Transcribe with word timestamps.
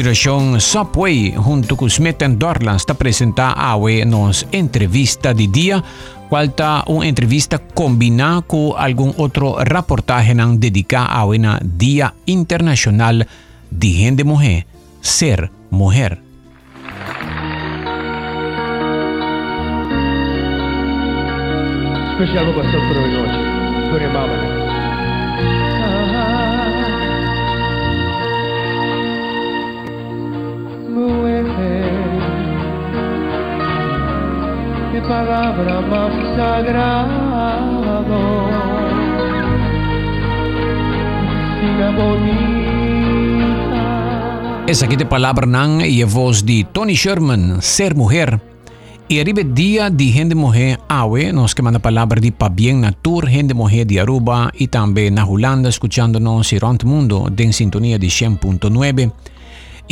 continuación, 0.00 0.58
Subway 0.62 1.34
junto 1.36 1.76
con 1.76 1.90
Smith 1.90 2.22
Dorland 2.22 2.78
está 2.78 2.94
presenta 2.94 3.76
hoy 3.76 4.02
nos 4.06 4.46
entrevista 4.50 5.34
de 5.34 5.46
día, 5.46 5.84
está 6.32 6.82
una 6.86 7.06
entrevista 7.06 7.58
combinada 7.58 8.40
con 8.40 8.72
algún 8.78 9.12
otro 9.18 9.62
reportaje 9.62 10.34
dedicado 10.34 11.06
a 11.06 11.24
un 11.26 11.46
Día 11.76 12.14
Internacional 12.24 13.28
de 13.70 13.88
Gente 13.90 14.24
Mujer, 14.24 14.66
Ser 15.02 15.50
Mujer. 15.68 16.22
Especial 22.12 22.54
para 22.54 22.68
hoje, 22.70 23.12
noite. 23.92 24.59
duele. 31.00 31.82
Qué 34.92 35.00
palabra 35.02 35.80
más 35.80 36.12
sagrado. 36.36 38.20
Bonita. 41.96 42.70
Esa 44.66 44.84
aquí 44.86 44.96
de 44.96 45.06
palabra 45.06 45.46
nan 45.46 45.80
y 45.80 46.02
es 46.02 46.12
voz 46.12 46.44
de 46.44 46.66
Tony 46.72 46.94
Sherman, 46.94 47.62
Ser 47.62 47.94
Mujer. 47.94 48.40
Y 49.08 49.18
arriba 49.18 49.42
día 49.42 49.90
de 49.90 50.04
gente 50.04 50.36
mujer 50.36 50.78
awe, 50.88 51.32
nos 51.32 51.54
que 51.54 51.62
manda 51.62 51.80
palabra 51.80 52.20
de 52.20 52.30
pa 52.30 52.48
bien 52.48 52.82
natur, 52.82 53.26
gente 53.26 53.54
mujer 53.54 53.86
de 53.86 53.98
Aruba 53.98 54.52
y 54.54 54.68
también 54.68 55.14
na 55.14 55.26
Holanda 55.26 55.68
escuchándonos 55.68 56.52
y 56.52 56.56
el 56.56 56.62
mundo 56.84 57.26
de 57.32 57.44
en 57.44 57.52
sintonía 57.52 57.98
de 57.98 58.06
100.9. 58.06 59.12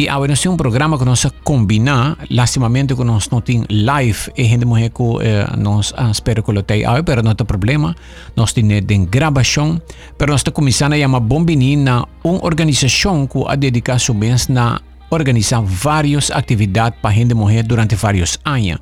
Agora 0.07 0.29
nós 0.29 0.41
temos 0.41 0.55
um 0.55 0.57
programa 0.57 0.97
que 0.97 1.05
nós 1.05 1.27
combina, 1.43 2.17
lastimamente 2.31 2.95
que 2.95 3.03
não 3.03 3.19
temos 3.19 3.67
live 3.69 4.31
e 4.37 4.45
gente 4.45 4.65
morrer 4.65 4.91
que 4.91 5.03
eh, 5.23 5.45
nós 5.57 5.93
espera 6.13 6.41
que 6.41 6.53
lo 6.53 6.63
tenha, 6.63 6.89
mas 6.93 7.25
não 7.25 7.35
tem 7.35 7.45
problema, 7.45 7.97
nós 8.37 8.53
temos 8.53 8.81
de 8.83 8.99
gravação, 9.07 9.83
mas 10.17 10.29
nós 10.29 10.41
estamos 10.41 10.55
começando 10.55 10.93
a 10.93 10.99
chamar 10.99 11.19
Bombini 11.19 11.75
na 11.75 12.07
organização 12.23 13.27
que 13.27 13.43
a 13.45 13.57
dedicar 13.57 13.99
seu 13.99 14.15
mês 14.15 14.47
na 14.47 14.81
organizar 15.11 15.63
várias 15.63 16.31
atividades 16.31 17.01
para 17.01 17.15
gente 17.15 17.35
morrer 17.35 17.65
durante 17.65 17.97
vários 17.97 18.39
anos. 18.45 18.79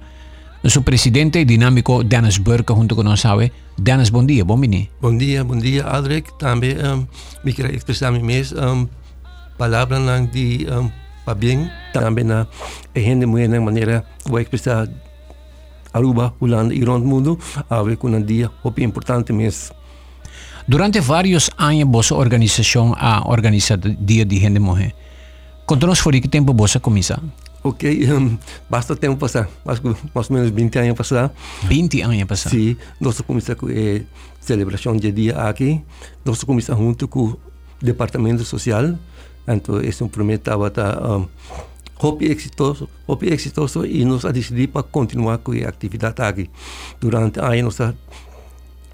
Nosso 0.63 0.83
presidente 0.83 1.45
dinâmico 1.47 2.05
Dennis 2.05 2.37
Burke 2.37 2.75
junto 2.75 2.95
com 2.95 3.03
nós 3.03 3.21
sabe. 3.21 3.53
Dennis, 3.79 4.11
bom 4.11 4.27
dia. 4.27 4.45
Bom 4.45 5.17
dia, 5.17 5.45
bom 5.45 5.57
dia, 5.57 5.87
Adric. 5.87 6.37
Também 6.39 6.75
um, 6.77 7.07
me 7.45 7.53
quero 7.55 7.75
expressar 7.75 8.11
minhas 8.11 8.53
um, 8.53 8.87
palavras 9.57 10.01
de 10.31 10.67
um, 10.69 10.91
Maar 11.27 11.37
bien, 11.37 11.73
también 11.93 12.31
ah, 12.31 12.49
a 12.95 13.01
gente 13.01 13.27
muy 13.27 13.43
en 13.43 13.65
manera, 13.65 14.05
voy 14.27 14.39
a 14.39 14.43
expresar 14.43 14.89
Aruba, 15.93 16.35
Holanda 16.39 16.73
y 16.73 16.83
el 16.83 16.87
mundo, 16.87 17.39
a 17.69 17.83
ver 17.83 17.99
con 17.99 18.15
un 18.15 18.25
día 18.25 18.53
muy 18.63 18.85
importante 18.85 19.33
mes. 19.33 19.73
Durante 20.69 21.01
varios 21.01 21.51
años 21.57 21.89
vos 21.89 22.13
organización 22.13 22.95
ha 22.97 23.23
organizado 23.25 23.89
Día 23.99 24.25
de 24.25 24.37
Gente 24.37 24.61
Mujer. 24.61 24.95
Contanos 25.65 26.01
por 26.01 26.13
qué 26.13 26.29
tiempo 26.29 26.53
vos 26.53 26.79
comienza. 26.81 27.21
Ok, 27.63 27.83
em, 27.83 28.13
um, 28.13 28.39
bastante 28.71 29.01
tempo 29.01 29.19
passar, 29.19 29.49
acho 29.67 29.83
que 29.83 29.89
mais 30.15 30.31
menos 30.31 30.53
20 30.53 30.79
anos 30.79 30.97
passar. 30.97 31.33
20 31.69 32.03
anos 32.03 32.25
passar? 32.25 32.51
Sí, 32.51 32.77
nós 33.01 33.21
começamos 33.21 33.59
com 33.59 33.69
eh, 33.69 34.05
de 35.01 35.13
dia 35.13 35.49
aqui, 35.49 35.83
nós 36.25 36.45
começamos 36.45 36.81
junto 36.81 37.09
com 37.09 37.21
o 37.21 37.39
Departamento 37.83 38.45
Social, 38.45 38.97
então, 39.47 39.81
esse 39.81 40.03
é 40.03 40.07
um 40.07 40.09
projeto 40.09 40.41
estava 40.41 41.17
um, 41.17 41.29
hobby 41.97 42.27
exitoso, 42.27 42.89
hobby 43.07 43.33
exitoso 43.33 43.87
e 43.87 44.05
nós 44.05 44.23
decidimos 44.25 44.73
para 44.73 44.83
continuar 44.83 45.39
com 45.39 45.53
a 45.53 45.69
atividade 45.69 46.21
aqui. 46.23 46.51
Durante 47.01 47.41
a 47.41 47.63
nós 47.63 47.79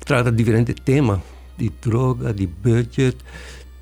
trata 0.04 0.30
diferentes 0.30 0.74
temas 0.84 1.20
de 1.56 1.70
droga, 1.80 2.32
de 2.32 2.46
budget, 2.46 3.16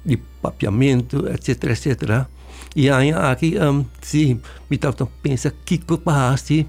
de 0.04 0.16
papeamento, 0.16 1.26
etc, 1.28 1.64
etc. 1.64 2.26
E 2.76 2.88
aí 2.88 3.12
aqui, 3.12 3.58
um, 3.58 3.84
sim, 4.00 4.40
me 4.68 4.76
estava 4.76 5.08
pensando 5.22 5.54
que 5.64 5.78
que 5.78 5.98
passa 5.98 6.64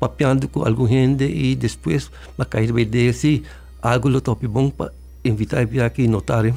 papeando 0.00 0.48
com 0.48 0.64
alguma 0.64 0.88
gente 0.88 1.24
e 1.24 1.54
depois, 1.56 2.10
na 2.36 2.44
cair 2.44 2.72
da 2.72 2.80
ideia, 2.80 3.12
se 3.12 3.42
algo 3.82 4.08
lo 4.08 4.20
top 4.20 4.46
bom 4.46 4.70
para 4.70 4.92
invitar 5.24 5.66
aqui 5.84 6.06
notário. 6.06 6.54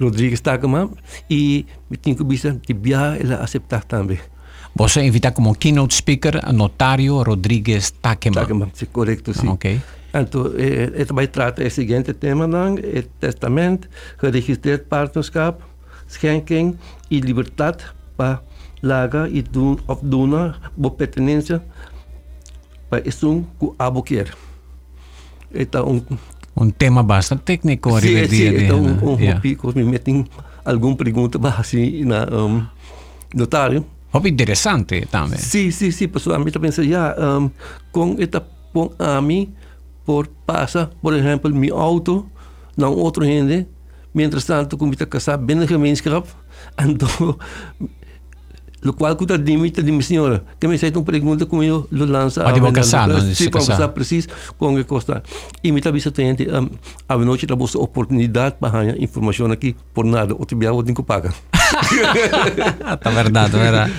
Rodrigues 0.00 0.40
Takema 0.40 0.90
e 1.28 1.66
que 2.02 2.24
bisa 2.24 2.58
que 2.60 2.74
bia 2.74 3.16
ela 3.20 3.36
aceitar 3.36 3.84
também. 3.84 4.18
Você 4.76 5.02
invita 5.02 5.30
como 5.32 5.54
keynote 5.54 5.94
speaker 5.94 6.40
a 6.42 6.52
notário 6.52 7.22
Rodrigues 7.22 7.92
Takema. 8.02 8.40
Takema, 8.40 8.68
sim, 8.74 8.86
correto, 8.86 9.32
sim. 9.32 9.48
Ok. 9.48 9.80
Então, 10.14 10.52
het 10.56 11.10
vai 11.12 11.26
tratar 11.26 11.64
o 11.64 11.70
seguinte 11.70 12.14
tema 12.14 12.46
dan, 12.46 12.76
het 12.76 13.08
testamento, 13.18 13.88
geregistreerd 14.16 14.88
partnerschap, 14.88 15.60
schenking 16.06 16.78
e 17.10 17.20
liberdade 17.20 17.84
para 18.16 18.42
laga 18.80 19.28
e 19.28 19.42
doen 19.42 19.78
of 19.86 20.00
doen 20.02 20.54
bo 20.76 20.90
pertenência 20.90 21.62
para 22.88 23.02
isso 23.08 23.44
que 23.58 23.72
abo 23.78 24.02
quer. 24.02 24.30
Então, 25.52 25.88
um 25.88 26.02
um 26.56 26.70
tema 26.70 27.02
bastante 27.02 27.42
técnico 27.42 28.00
sim, 28.00 28.06
sim, 28.06 28.26
dia 28.28 28.64
então 28.64 28.80
um, 28.80 29.14
um 29.14 29.20
yeah. 29.20 29.40
me 29.74 29.84
metem 29.84 30.24
alguma 30.64 30.96
pergunta 30.96 31.38
assim 31.58 32.04
na 32.04 32.24
um, 32.30 32.64
notário 33.34 33.84
Hobby 34.12 34.30
interessante 34.30 35.06
também 35.06 35.38
sim 35.38 35.70
sim 35.70 35.90
sim 35.90 36.08
pessoalmente 36.08 36.58
pensa 36.58 36.84
já 36.84 37.16
um, 37.18 37.50
com 37.90 38.16
esta 38.18 38.40
com 38.72 38.92
a 38.98 39.20
mim 39.20 39.52
por 40.04 40.28
passa 40.46 40.90
por 41.02 41.14
exemplo 41.14 41.52
meu 41.54 41.76
auto 41.76 42.26
não 42.76 42.94
outro 42.94 43.24
gente 43.24 43.66
mientras 44.12 44.44
tanto 44.44 44.76
como 44.76 44.92
está 44.92 45.06
casado 45.06 45.44
bem 45.44 45.66
gemeenschap 45.66 46.26
então 46.78 47.36
lo 48.84 48.92
qual 48.92 49.16
mim, 49.16 49.70
de 49.70 49.82
minha 49.82 50.02
senhora. 50.02 50.44
Que 50.60 50.68
me 50.68 50.76
fez 50.78 50.94
uma 50.94 51.02
pergunta 51.02 51.46
como 51.46 51.62
eu 51.62 51.88
lo 51.90 52.04
lança. 52.04 52.44
Casar, 52.72 53.08
não 53.08 53.20
Sim, 53.20 53.50
para 53.50 53.88
preciso 53.88 54.28
com 54.58 54.74
o 54.74 54.84
costa. 54.84 55.22
E 55.62 55.72
me 55.72 55.80
também 55.80 56.02
tem 56.34 56.48
um, 56.48 56.68
a 57.08 57.16
noite 57.16 57.46
da 57.46 57.54
vossa 57.54 57.78
oportunidade 57.78 58.56
para 58.60 58.70
ganhar 58.70 59.00
informação 59.00 59.50
aqui 59.50 59.74
por 59.92 60.04
nada. 60.04 60.34
Dia 60.34 60.68
eu 60.68 60.82
tenho 60.82 60.94
que 60.94 61.02
pagar. 61.02 61.32
tá 63.00 63.10
verdade, 63.10 63.56
verdade. 63.56 63.92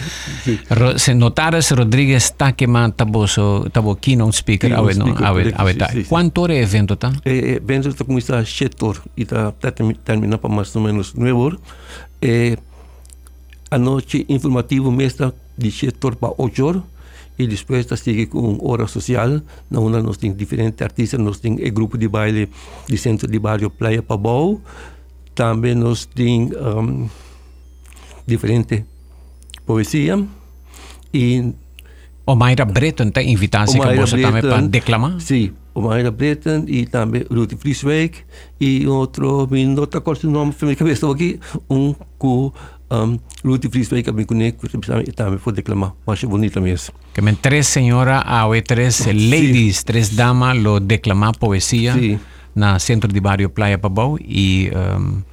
Se 1.00 1.14
notares 1.14 1.70
Rodrigues 1.72 2.26
está 2.26 2.52
queimando 2.52 2.94
taboso, 2.94 3.68
tabo 3.72 3.96
keynote 3.96 4.38
speaker, 4.38 4.72
a 4.74 4.82
ver, 4.82 4.96
não, 4.96 5.16
a 5.18 5.34
ver, 5.34 5.54
a 5.58 5.64
ver. 5.64 6.06
Quanto 6.08 6.42
hora 6.42 6.54
é 6.54 6.62
evento 6.62 6.96
tá? 6.96 7.12
É, 7.26 7.56
evento 7.56 7.90
está 7.90 8.06
começando 8.06 8.40
às 8.40 8.50
7 8.50 8.86
horas 8.86 9.02
e 9.18 9.24
está 9.24 9.52
terminando 10.04 10.38
para 10.40 10.50
mais 10.50 10.76
ou 10.76 10.82
menos 10.82 11.14
9 11.14 11.32
horas. 11.32 11.60
anoche 13.76 14.26
informativo 14.28 14.92
mesta 14.92 15.34
dice 15.58 15.92
torpa 15.92 16.34
ochor 16.38 16.84
y 17.38 17.48
después 17.48 17.88
sigue 18.00 18.30
con 18.30 18.58
hora 18.62 18.88
social. 18.88 19.44
Na 19.70 19.80
una 19.80 20.02
nos 20.02 20.18
tiene 20.18 20.36
diferentes 20.36 20.82
artistas 20.82 21.20
nos 21.20 21.42
tiene 21.42 21.64
el 21.64 21.72
grupo 21.72 21.98
de 21.98 22.08
baile 22.08 22.50
del 22.88 22.98
centro 22.98 23.28
de 23.28 23.40
barrio 23.40 23.70
Playa 23.70 24.02
Pabau 24.02 24.62
también 25.36 25.82
nos 25.82 26.08
tiene 26.08 26.56
um, 26.56 27.10
diferente 28.26 28.86
poesía. 29.66 30.18
Y 31.12 31.54
Omaira 32.26 32.66
Breton 32.66 33.12
tem 33.12 33.32
invitação 33.32 33.80
que 33.80 33.96
você 33.96 34.20
também 34.20 34.42
para 34.42 34.62
declamar? 34.62 35.22
Sí, 35.22 35.54
Omaira 35.74 36.10
Breton 36.10 36.66
e 36.68 36.86
também 36.88 37.24
Ruth 37.30 37.56
Friswijk 37.60 38.24
e 38.60 38.88
outro, 38.88 39.48
não 39.52 39.84
está 39.84 40.02
com 40.02 40.12
o 40.12 40.30
nome 40.30 40.52
da 40.52 40.66
minha 40.66 40.76
cabeça 40.76 41.10
aqui, 41.10 41.40
um 41.70 41.94
que 41.94 42.52
um, 42.90 43.20
Ruti 43.44 43.70
Free 43.70 43.84
Speak 43.84 44.08
am 44.08 44.20
ikune 44.20 44.56
tame 45.16 45.38
fo 45.38 45.52
deklama 45.52 45.94
mashe 46.06 46.28
bonita 46.28 46.60
tres 47.42 47.68
señora 47.68 48.24
tres 48.66 49.08
ladies, 49.08 49.78
sí. 49.78 49.84
tres 49.86 50.16
damas 50.16 50.58
lo 50.58 50.80
deklama 50.80 51.32
poesía 51.32 51.94
sí. 51.94 52.18
na 52.56 52.80
centro 52.80 53.12
de 53.12 53.20
barrio 53.20 53.54
Playa 53.54 53.80
Pabau 53.80 54.18
y 54.20 54.70
um, 54.74 55.24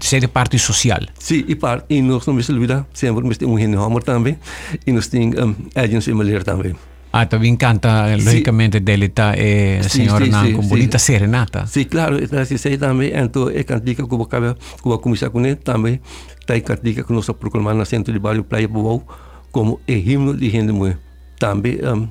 ser 0.00 0.20
de 0.20 0.28
parte 0.28 0.58
social. 0.58 1.10
Sí, 1.18 1.44
y, 1.48 1.54
par, 1.56 1.84
y 1.88 2.00
nos 2.00 2.26
no 2.26 2.34
me 2.34 2.42
se 2.42 2.52
olvida, 2.52 2.86
siempre 2.92 3.24
me 3.24 3.32
estoy 3.32 3.48
un 3.48 3.74
hammer 3.76 4.02
también 4.02 4.38
y 4.84 4.92
nos 4.92 5.10
tengo 5.10 5.44
um, 5.44 5.54
agency 5.74 6.12
maler 6.12 6.44
también. 6.44 6.76
Ah, 7.12 7.26
te 7.26 7.36
encanta, 7.36 8.12
eh, 8.12 8.18
sí. 8.20 8.26
lógicamente, 8.26 8.80
Delita 8.80 9.32
eh, 9.36 9.80
sí, 9.84 10.00
señor 10.00 10.22
sí, 10.24 10.52
con 10.52 10.68
bonita 10.68 10.98
serenata. 10.98 11.66
Sí, 11.66 11.86
claro, 11.86 12.18
es 12.18 12.30
así, 12.32 12.76
también, 12.76 13.16
entonces, 13.16 13.56
es 13.56 13.64
cantica 13.64 14.04
como 14.04 14.28
cabe, 14.28 14.54
como 14.82 15.00
comisa 15.00 15.30
con 15.30 15.46
él 15.46 15.56
también. 15.56 16.02
Cantica 16.46 17.04
que 17.04 17.12
nós 17.12 17.26
proclamamos 17.26 17.78
na 17.78 17.84
centro 17.84 18.12
de 18.12 18.18
bairro 18.18 18.44
Praia 18.44 18.68
Boa 18.68 19.02
como 19.50 19.74
o 19.74 19.92
himno 19.92 20.34
de 20.36 20.50
gente 20.50 20.72
mulher. 20.72 20.98
Também, 21.38 21.78
um, 21.84 22.08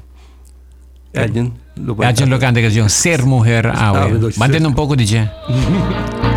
Agent, 1.15 1.53
Agent 2.03 2.29
lo 2.29 2.39
canta 2.39 2.61
canción 2.61 2.89
Ser 2.89 3.25
Mujer 3.25 3.67
Awe. 3.67 4.35
Mantén 4.37 4.65
un 4.67 4.75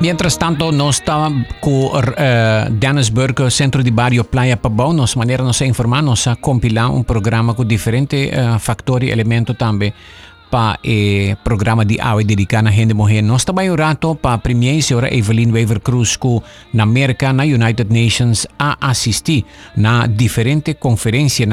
Mientras 0.00 0.38
tanto, 0.38 0.70
no 0.70 0.90
estaba 0.90 1.28
con 1.60 2.14
eh, 2.16 3.50
Centro 3.50 3.82
de 3.82 3.90
Barrio 3.90 4.22
Playa 4.22 4.56
Pabão, 4.56 4.92
nos 4.92 5.16
maneira 5.16 5.42
nos 5.42 5.60
informar, 5.60 6.04
nos 6.04 6.28
ha 6.28 6.36
compilado 6.36 6.92
un 6.92 7.04
programa 7.04 7.54
con 7.54 7.66
diferentes 7.66 8.30
eh, 8.32 8.58
factores 8.60 9.08
y 9.08 9.12
elementos 9.12 9.58
también 9.58 9.92
para 10.48 10.78
el 10.82 11.30
eh, 11.30 11.36
programa 11.42 11.84
de 11.84 11.98
hoy 12.00 12.24
dedicado 12.24 12.68
a 12.68 12.72
gente 12.72 12.94
mujer. 12.94 13.24
Nos 13.24 13.42
está 13.42 13.52
un 13.52 13.76
rato 13.76 14.14
para 14.14 14.40
primer 14.40 14.82
señora 14.82 15.08
Evelyn 15.08 15.52
Weaver 15.52 15.80
Cruz 15.80 16.16
que 16.16 16.40
na 16.72 16.84
América, 16.84 17.32
na 17.32 17.42
United 17.42 17.90
Nations 17.90 18.48
a 18.58 18.76
asistir 18.80 19.44
na 19.76 20.06
diferentes 20.06 20.76
conferencias 20.76 21.48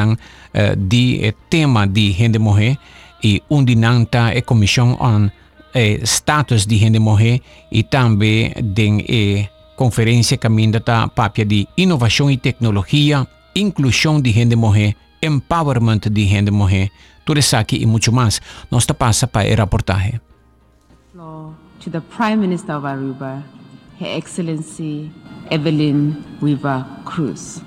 eh, 0.53 0.75
de 0.77 1.27
eh, 1.27 1.33
tema 1.49 1.87
de 1.87 2.13
gente 2.13 2.39
mujer 2.39 2.77
y 3.21 3.41
un 3.49 3.65
dinanta 3.65 4.31
e 4.33 4.43
comisión 4.43 4.95
on 4.99 5.31
eh, 5.75 5.99
status 6.03 6.65
de 6.65 6.77
gente 6.77 6.97
morrer 6.97 7.41
e 7.69 7.83
também 7.83 8.53
de 8.63 9.05
eh, 9.09 9.49
conferência 9.75 10.37
caminho 10.37 10.79
da 10.79 11.07
papia 11.07 11.45
de 11.45 11.67
inovação 11.75 12.31
e 12.31 12.37
tecnologia, 12.37 13.27
inclusão 13.55 14.21
de 14.21 14.31
gente 14.31 14.55
morrer, 14.55 14.95
empowerment 15.21 15.99
de 16.09 16.25
gente 16.25 16.49
morrer, 16.49 16.89
tudo 17.25 17.39
isso 17.39 17.57
aqui 17.57 17.75
e 17.75 17.85
muito 17.85 18.11
mais. 18.11 18.41
Nós 18.71 18.85
passa 18.85 19.27
para 19.27 19.51
a 19.51 19.55
reportagem. 19.55 20.21
To 21.85 21.91
the 21.91 22.01
Prime 22.01 22.37
Minister 22.37 22.75
of 22.77 22.87
Aruba, 22.87 23.43
Her 23.99 24.17
Excellency 24.17 25.11
Evelyn 25.51 26.15
Weaver 26.41 26.83
Cruz. 27.05 27.61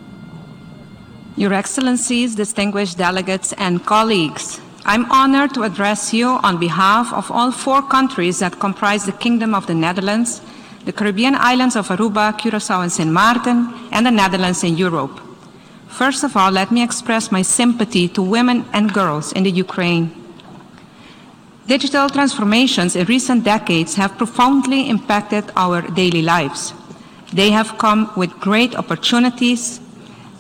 Your 1.37 1.53
Excellencies, 1.53 2.35
distinguished 2.35 2.99
delegates, 2.99 3.55
and 3.59 3.85
colleagues, 3.87 4.61
I'm 4.89 5.05
honored 5.13 5.53
to 5.53 5.65
address 5.65 6.15
you 6.15 6.27
on 6.43 6.59
behalf 6.59 7.13
of 7.13 7.31
all 7.31 7.53
four 7.53 7.83
countries 7.83 8.39
that 8.39 8.59
comprise 8.59 9.05
the 9.05 9.13
Kingdom 9.13 9.55
of 9.55 9.67
the 9.67 9.75
Netherlands, 9.75 10.41
the 10.87 10.95
Caribbean 10.95 11.35
islands 11.35 11.77
of 11.77 11.89
Aruba, 11.89 12.39
Curacao, 12.39 12.81
and 12.81 12.91
St. 12.91 13.13
Martin, 13.13 13.71
and 13.93 14.07
the 14.07 14.11
Netherlands 14.11 14.65
in 14.65 14.79
Europe. 14.79 15.21
First 15.89 16.25
of 16.25 16.35
all, 16.39 16.51
let 16.51 16.73
me 16.73 16.83
express 16.83 17.31
my 17.31 17.43
sympathy 17.43 18.09
to 18.09 18.23
women 18.23 18.65
and 18.73 18.91
girls 18.95 19.31
in 19.33 19.43
the 19.43 19.51
Ukraine. 19.51 20.11
Digital 21.67 22.09
transformations 22.09 22.97
in 22.97 23.05
recent 23.09 23.45
decades 23.45 23.95
have 23.97 24.17
profoundly 24.17 24.89
impacted 24.89 25.45
our 25.55 25.83
daily 25.83 26.23
lives. 26.23 26.73
They 27.31 27.51
have 27.51 27.77
come 27.77 28.11
with 28.17 28.41
great 28.41 28.75
opportunities 28.75 29.81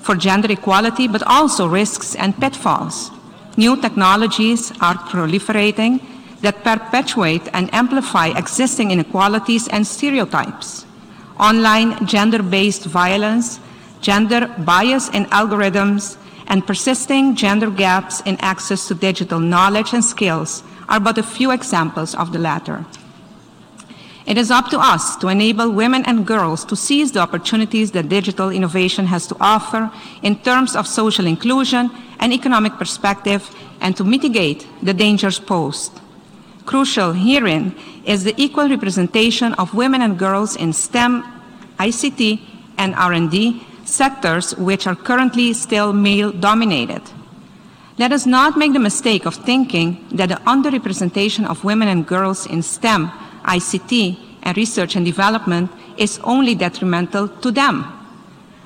for 0.01 0.15
gender 0.15 0.51
equality, 0.51 1.07
but 1.07 1.23
also 1.25 1.69
risks 1.69 2.15
and 2.15 2.35
pitfalls. 2.41 3.11
New 3.59 3.77
technologies 3.77 4.71
are 4.81 4.95
proliferating 4.95 6.01
that 6.43 6.63
perpetuate 6.63 7.43
and 7.53 7.69
amplify 7.75 8.29
existing 8.29 8.93
inequalities 8.93 9.67
and 9.67 9.85
stereotypes. 9.85 10.87
Online 11.41 12.07
gender 12.07 12.41
based 12.41 12.85
violence, 12.85 13.59
gender 14.01 14.47
bias 14.59 15.09
in 15.09 15.25
algorithms, 15.41 16.17
and 16.47 16.69
persisting 16.69 17.35
gender 17.35 17.69
gaps 17.69 18.21
in 18.21 18.37
access 18.39 18.87
to 18.87 18.95
digital 18.95 19.41
knowledge 19.41 19.93
and 19.93 20.05
skills 20.05 20.63
are 20.89 21.01
but 21.01 21.19
a 21.19 21.23
few 21.25 21.51
examples 21.51 22.15
of 22.15 22.33
the 22.33 22.39
latter. 22.39 22.87
It 24.25 24.39
is 24.39 24.53
up 24.53 24.69
to 24.71 24.79
us 24.79 25.17
to 25.17 25.27
enable 25.27 25.73
women 25.73 26.05
and 26.05 26.25
girls 26.25 26.65
to 26.67 26.77
seize 26.77 27.11
the 27.11 27.21
opportunities 27.21 27.91
that 27.91 28.09
digital 28.09 28.51
innovation 28.51 29.07
has 29.07 29.27
to 29.27 29.37
offer 29.41 29.91
in 30.23 30.39
terms 30.43 30.77
of 30.77 30.87
social 30.87 31.27
inclusion 31.27 31.91
and 32.21 32.33
economic 32.33 32.75
perspective 32.75 33.49
and 33.81 33.97
to 33.97 34.05
mitigate 34.05 34.67
the 34.83 34.95
dangers 34.95 35.39
posed. 35.39 36.01
Crucial 36.67 37.13
herein 37.13 37.75
is 38.05 38.25
the 38.25 38.35
equal 38.37 38.69
representation 38.69 39.55
of 39.55 39.75
women 39.75 40.03
and 40.03 40.19
girls 40.19 40.57
in 40.57 40.73
STEM, 40.73 41.25
ICT, 41.79 42.41
and 42.77 42.95
R&D 42.95 43.65
sectors 43.85 44.55
which 44.57 44.87
are 44.87 44.95
currently 44.95 45.53
still 45.53 45.93
male 45.93 46.31
dominated. 46.33 47.03
Let 47.99 48.13
us 48.13 48.27
not 48.27 48.57
make 48.57 48.75
the 48.75 48.79
mistake 48.79 49.27
of 49.27 49.35
thinking 49.35 50.07
that 50.13 50.29
the 50.29 50.37
underrepresentation 50.47 51.49
of 51.49 51.65
women 51.65 51.89
and 51.89 52.07
girls 52.07 52.47
in 52.47 52.63
STEM, 52.63 53.09
ICT, 53.45 54.19
and 54.43 54.57
research 54.57 54.95
and 54.95 55.05
development 55.05 55.71
is 55.97 56.21
only 56.23 56.55
detrimental 56.55 57.29
to 57.29 57.51
them. 57.51 57.85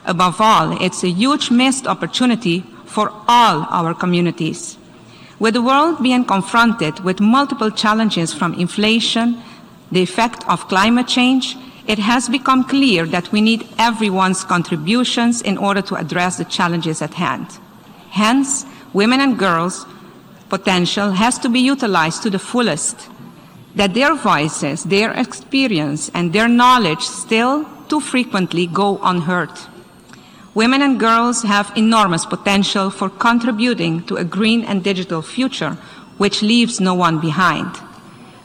Above 0.04 0.40
all, 0.40 0.82
it's 0.82 1.02
a 1.04 1.08
huge 1.08 1.50
missed 1.50 1.86
opportunity 1.86 2.64
for 2.92 3.10
all 3.26 3.66
our 3.70 3.94
communities. 3.94 4.76
With 5.38 5.54
the 5.54 5.62
world 5.62 6.02
being 6.02 6.24
confronted 6.24 7.00
with 7.00 7.20
multiple 7.20 7.70
challenges 7.70 8.32
from 8.32 8.54
inflation, 8.54 9.42
the 9.90 10.02
effect 10.02 10.46
of 10.48 10.68
climate 10.68 11.08
change, 11.08 11.56
it 11.86 11.98
has 11.98 12.28
become 12.28 12.62
clear 12.64 13.06
that 13.06 13.32
we 13.32 13.40
need 13.40 13.66
everyone's 13.78 14.44
contributions 14.44 15.42
in 15.42 15.58
order 15.58 15.82
to 15.82 15.96
address 15.96 16.36
the 16.36 16.44
challenges 16.44 17.02
at 17.02 17.14
hand. 17.14 17.46
Hence, 18.10 18.64
women 18.92 19.20
and 19.20 19.38
girls' 19.38 19.84
potential 20.48 21.10
has 21.10 21.38
to 21.38 21.48
be 21.48 21.60
utilized 21.60 22.22
to 22.22 22.30
the 22.30 22.38
fullest, 22.38 23.08
that 23.74 23.94
their 23.94 24.14
voices, 24.14 24.84
their 24.84 25.12
experience, 25.12 26.10
and 26.14 26.32
their 26.32 26.46
knowledge 26.46 27.00
still 27.00 27.66
too 27.88 28.00
frequently 28.00 28.66
go 28.66 29.00
unheard. 29.02 29.50
Women 30.54 30.82
and 30.82 31.00
girls 31.00 31.42
have 31.44 31.72
enormous 31.76 32.26
potential 32.26 32.90
for 32.90 33.08
contributing 33.08 34.04
to 34.04 34.16
a 34.16 34.24
green 34.24 34.64
and 34.64 34.84
digital 34.84 35.22
future 35.22 35.78
which 36.18 36.42
leaves 36.42 36.78
no 36.78 36.92
one 36.92 37.20
behind. 37.20 37.70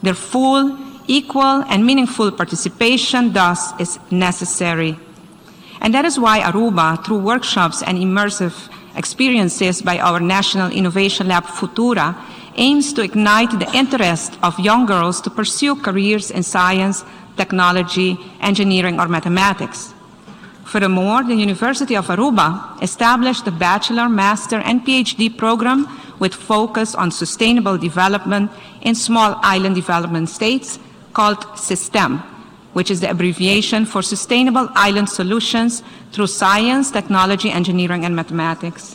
Their 0.02 0.14
full, 0.14 0.78
equal, 1.06 1.64
and 1.68 1.84
meaningful 1.84 2.32
participation 2.32 3.34
thus 3.34 3.78
is 3.78 3.98
necessary. 4.10 4.98
And 5.82 5.92
that 5.92 6.06
is 6.06 6.18
why 6.18 6.40
Aruba, 6.40 7.04
through 7.04 7.18
workshops 7.18 7.82
and 7.82 7.98
immersive 7.98 8.70
experiences 8.96 9.82
by 9.82 9.98
our 9.98 10.18
National 10.18 10.72
Innovation 10.72 11.28
Lab 11.28 11.44
Futura, 11.44 12.16
aims 12.56 12.92
to 12.94 13.02
ignite 13.02 13.50
the 13.58 13.70
interest 13.76 14.38
of 14.42 14.58
young 14.58 14.86
girls 14.86 15.20
to 15.20 15.30
pursue 15.30 15.76
careers 15.76 16.30
in 16.30 16.42
science, 16.42 17.04
technology, 17.36 18.18
engineering, 18.40 18.98
or 18.98 19.08
mathematics. 19.08 19.94
Furthermore, 20.68 21.24
the 21.24 21.34
University 21.34 21.96
of 21.96 22.08
Aruba 22.08 22.82
established 22.82 23.46
a 23.46 23.50
bachelor, 23.50 24.06
master, 24.06 24.56
and 24.58 24.84
PhD 24.84 25.34
program 25.34 25.88
with 26.18 26.34
focus 26.34 26.94
on 26.94 27.10
sustainable 27.10 27.78
development 27.78 28.50
in 28.82 28.94
small 28.94 29.40
island 29.42 29.76
development 29.76 30.28
states 30.28 30.78
called 31.14 31.38
SYSTEM, 31.56 32.20
which 32.74 32.90
is 32.90 33.00
the 33.00 33.08
abbreviation 33.08 33.86
for 33.86 34.02
Sustainable 34.02 34.68
Island 34.74 35.08
Solutions 35.08 35.82
through 36.12 36.26
Science, 36.26 36.90
Technology, 36.90 37.48
Engineering, 37.50 38.04
and 38.04 38.14
Mathematics. 38.14 38.94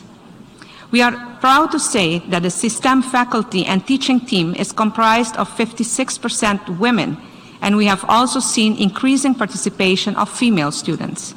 We 0.92 1.02
are 1.02 1.36
proud 1.40 1.72
to 1.72 1.80
say 1.80 2.20
that 2.28 2.42
the 2.44 2.50
SYSTEM 2.50 3.02
faculty 3.02 3.66
and 3.66 3.84
teaching 3.84 4.20
team 4.20 4.54
is 4.54 4.70
comprised 4.70 5.34
of 5.36 5.50
56% 5.50 6.78
women, 6.78 7.16
and 7.60 7.76
we 7.76 7.86
have 7.86 8.04
also 8.08 8.38
seen 8.38 8.76
increasing 8.76 9.34
participation 9.34 10.14
of 10.14 10.30
female 10.30 10.70
students. 10.70 11.34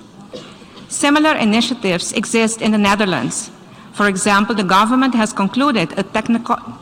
Similar 0.89 1.35
initiatives 1.35 2.13
exist 2.13 2.61
in 2.61 2.71
the 2.71 2.77
Netherlands. 2.77 3.51
For 3.91 4.07
example, 4.07 4.55
the 4.55 4.63
government 4.63 5.15
has 5.15 5.33
concluded 5.33 5.91
a 5.97 6.03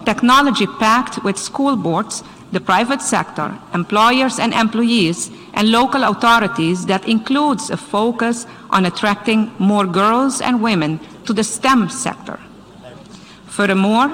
technology 0.05 0.67
pact 0.67 1.23
with 1.23 1.37
school 1.37 1.75
boards, 1.75 2.23
the 2.51 2.59
private 2.59 3.01
sector, 3.01 3.57
employers 3.73 4.37
and 4.37 4.53
employees, 4.53 5.31
and 5.53 5.71
local 5.71 6.03
authorities 6.03 6.85
that 6.85 7.07
includes 7.07 7.69
a 7.69 7.77
focus 7.77 8.45
on 8.69 8.85
attracting 8.85 9.51
more 9.57 9.85
girls 9.85 10.41
and 10.41 10.61
women 10.61 10.99
to 11.25 11.33
the 11.33 11.43
STEM 11.43 11.89
sector. 11.89 12.39
Furthermore, 13.47 14.11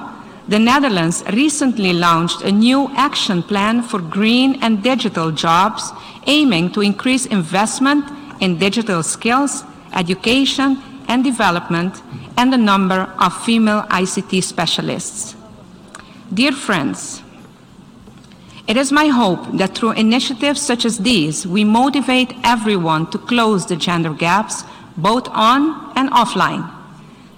the 0.48 0.60
Netherlands 0.60 1.24
recently 1.34 1.94
launched 1.94 2.42
a 2.44 2.52
new 2.52 2.90
action 2.96 3.44
plan 3.44 3.82
for 3.82 4.00
green 4.00 4.58
and 4.62 4.82
digital 4.84 5.32
jobs, 5.32 5.92
aiming 6.28 6.72
to 6.72 6.82
increase 6.82 7.26
investment 7.26 8.06
in 8.40 8.58
digital 8.58 9.04
skills 9.04 9.64
education 9.94 10.82
and 11.08 11.24
development, 11.24 12.02
and 12.38 12.54
the 12.54 12.58
number 12.58 13.12
of 13.20 13.44
female 13.44 13.84
ICT 13.90 14.44
specialists. 14.44 15.36
Dear 16.34 16.54
friends, 16.54 17.22
it 18.68 18.78
is 18.78 18.92
my 18.92 19.08
hope 19.08 19.58
that 19.58 19.76
through 19.76 19.92
initiatives 19.92 20.62
such 20.62 20.86
as 20.86 21.00
these, 21.00 21.46
we 21.46 21.64
motivate 21.64 22.34
everyone 22.44 23.10
to 23.12 23.18
close 23.18 23.66
the 23.66 23.76
gender 23.76 24.14
gaps, 24.14 24.64
both 24.96 25.28
on 25.30 25.92
and 25.98 26.10
offline. 26.12 26.70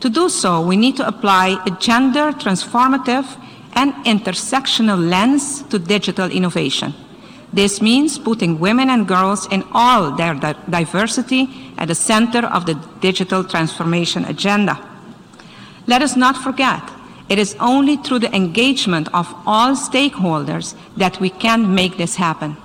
To 0.01 0.09
do 0.09 0.29
so, 0.29 0.61
we 0.61 0.77
need 0.77 0.97
to 0.97 1.07
apply 1.07 1.63
a 1.65 1.71
gender 1.71 2.31
transformative 2.33 3.25
and 3.73 3.93
intersectional 4.05 5.09
lens 5.09 5.63
to 5.63 5.79
digital 5.79 6.29
innovation. 6.29 6.93
This 7.53 7.81
means 7.81 8.17
putting 8.17 8.59
women 8.59 8.89
and 8.89 9.07
girls 9.07 9.47
in 9.51 9.63
all 9.73 10.11
their 10.11 10.33
di- 10.33 10.55
diversity 10.69 11.49
at 11.77 11.87
the 11.87 11.95
center 11.95 12.47
of 12.47 12.65
the 12.65 12.73
digital 12.99 13.43
transformation 13.43 14.25
agenda. 14.25 14.79
Let 15.85 16.01
us 16.01 16.15
not 16.15 16.35
forget, 16.35 16.81
it 17.29 17.37
is 17.37 17.55
only 17.59 17.97
through 17.97 18.19
the 18.19 18.35
engagement 18.35 19.07
of 19.13 19.33
all 19.45 19.75
stakeholders 19.75 20.75
that 20.97 21.19
we 21.19 21.29
can 21.29 21.73
make 21.75 21.97
this 21.97 22.15
happen. 22.15 22.57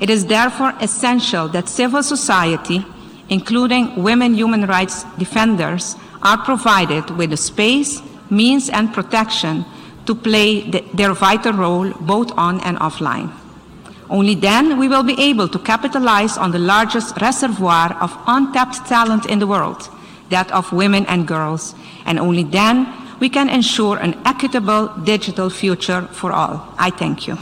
It 0.00 0.10
is 0.10 0.26
therefore 0.26 0.74
essential 0.80 1.46
that 1.48 1.68
civil 1.68 2.02
society, 2.02 2.84
including 3.28 4.02
women 4.02 4.34
human 4.34 4.66
rights 4.66 5.04
defenders, 5.18 5.94
are 6.22 6.38
provided 6.38 7.10
with 7.10 7.30
the 7.30 7.36
space, 7.36 8.02
means, 8.28 8.68
and 8.70 8.92
protection 8.92 9.64
to 10.06 10.14
play 10.14 10.68
the, 10.68 10.84
their 10.94 11.12
vital 11.12 11.52
role 11.52 11.90
both 12.00 12.32
on 12.36 12.60
and 12.62 12.76
offline. 12.78 13.30
Only 14.10 14.34
then 14.34 14.74
we 14.74 14.90
will 14.90 15.06
be 15.06 15.14
able 15.22 15.46
to 15.46 15.58
capitalize 15.62 16.34
on 16.34 16.50
the 16.50 16.58
largest 16.58 17.14
reservoir 17.22 17.94
of 18.02 18.10
untapped 18.26 18.82
talent 18.90 19.30
in 19.30 19.38
the 19.38 19.46
world, 19.46 19.86
that 20.34 20.50
of 20.50 20.66
women 20.74 21.06
and 21.06 21.30
girls, 21.30 21.78
and 22.04 22.18
only 22.18 22.42
then 22.42 22.90
we 23.22 23.30
can 23.30 23.46
ensure 23.46 24.02
an 24.02 24.18
equitable 24.26 24.90
digital 25.06 25.46
future 25.46 26.10
for 26.10 26.34
all. 26.34 26.74
I 26.74 26.90
thank 26.90 27.30
you. 27.30 27.38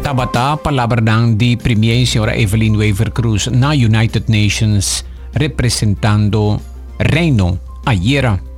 Tabata 0.00 0.56
palabra 0.56 1.04
di 1.36 1.60
Premier 1.60 2.06
Senhora 2.06 2.32
Evelyn 2.32 2.78
Weaver 2.78 3.12
Cruz 3.12 3.52
na 3.52 3.76
United 3.76 4.32
Nations 4.32 5.04
representando 5.36 6.56
Reino 6.96 7.60
ayer. 7.84 8.55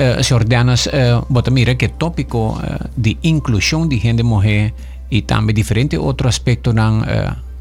Eh, 0.00 0.22
Jordanas, 0.22 0.88
pero 0.92 1.24
eh, 1.48 1.50
mira 1.50 1.74
que 1.76 1.88
tópico 1.88 2.60
eh, 2.62 2.86
de 2.94 3.18
inclusión 3.22 3.88
de 3.88 3.98
gente 3.98 4.22
mujer 4.22 4.72
y 5.10 5.22
también 5.22 5.56
diferentes 5.56 5.98
otros 6.00 6.36
aspectos 6.36 6.72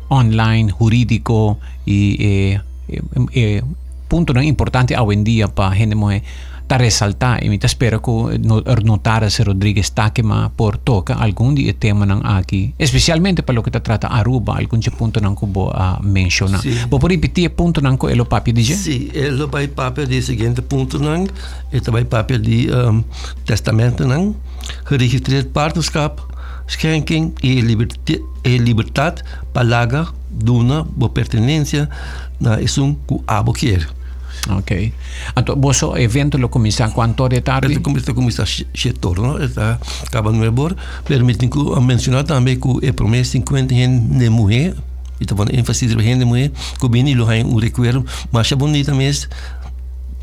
online, 0.08 0.72
jurídico 0.72 1.58
y 1.84 2.56
punto 4.08 4.40
importante 4.40 4.96
hoy 4.96 5.16
en 5.16 5.24
día 5.24 5.48
para 5.48 5.76
gente 5.76 5.96
mujer. 5.96 6.22
Ta 6.68 6.78
resaltar 6.78 7.44
e 7.44 7.50
mi 7.50 7.60
spero 7.64 8.02
que 8.02 8.38
se 9.30 9.44
Rodriguez 9.44 9.92
Takema 9.92 10.52
por 10.56 10.78
toca 10.78 11.16
algún 11.16 11.56
di 11.56 11.72
tema 11.74 12.06
ng 12.06 12.22
aki 12.28 12.76
especialmente 12.78 13.42
para 13.42 13.56
lo 13.56 13.64
que 13.64 13.72
ta 13.72 13.80
trata 13.80 14.08
Aruba 14.08 14.60
algún 14.60 14.84
punto 14.92 15.20
ng 15.20 15.36
kubo 15.36 15.72
a 15.72 16.00
menciona 16.04 16.60
Sì. 16.60 16.76
bo 16.90 17.00
por 17.00 17.10
ripetere 17.10 17.50
punto 17.50 17.80
ng 17.80 17.98
ko 17.98 18.10
elo 18.12 18.26
papi 18.28 18.52
dice 18.52 18.76
Sì, 18.76 19.08
e 19.16 19.32
lo 19.32 19.48
vai 19.48 19.68
papel 19.68 20.08
di 20.08 20.22
seguinte 20.22 20.62
punto 20.62 21.00
nang, 21.00 21.30
e 21.72 21.80
vai 21.88 22.06
papel 22.06 22.42
di 22.42 22.68
um, 22.68 23.04
testamento 23.46 24.06
nang, 24.06 24.36
geregistreerd 24.90 25.48
partnerschap, 25.56 26.20
schenking 26.68 27.34
e, 27.42 27.62
liberte, 27.62 28.20
e 28.44 28.58
libertad 28.60 29.24
palaga 29.54 30.12
duna 30.28 30.84
bo 30.84 31.10
pertenencia 31.10 31.88
na 32.38 32.60
isung 32.60 33.00
ku 33.08 33.24
abo 33.26 33.56
kier. 33.56 33.97
Ok 34.50 34.94
anto 35.36 35.56
boso 35.56 35.98
evento 35.98 36.38
lo 36.38 36.50
comincia 36.50 36.90
quanto 36.90 37.28
Esta 37.30 37.60
como 37.82 37.98
esta 37.98 38.14
como 38.14 38.30
está 38.30 38.46
setor, 38.46 39.20
no? 39.20 39.38
Esta 39.38 39.80
acaba 40.06 40.32
no 40.32 40.44
ebor, 40.46 40.76
permitem 41.06 41.50
que 41.50 41.60
mencionar 41.82 42.24
também 42.24 42.60
que 42.60 42.86
é 42.86 42.92
promessa 42.92 43.32
50 43.32 43.74
gente 43.74 44.18
de 44.18 44.30
mulher, 44.30 44.76
e 45.20 45.26
tá 45.26 45.36
ênfase 45.52 45.88
de 45.88 46.04
gente 46.04 46.20
de 46.20 46.26
mulher, 46.26 46.52
que 46.80 46.90
bem 46.90 47.14
lo 47.14 47.28
hay 47.28 47.44
um 47.44 47.56
recuerdo, 47.58 48.06
mas 48.32 48.52
é 48.52 48.56
bonita 48.56 48.94
mesmo 48.94 49.30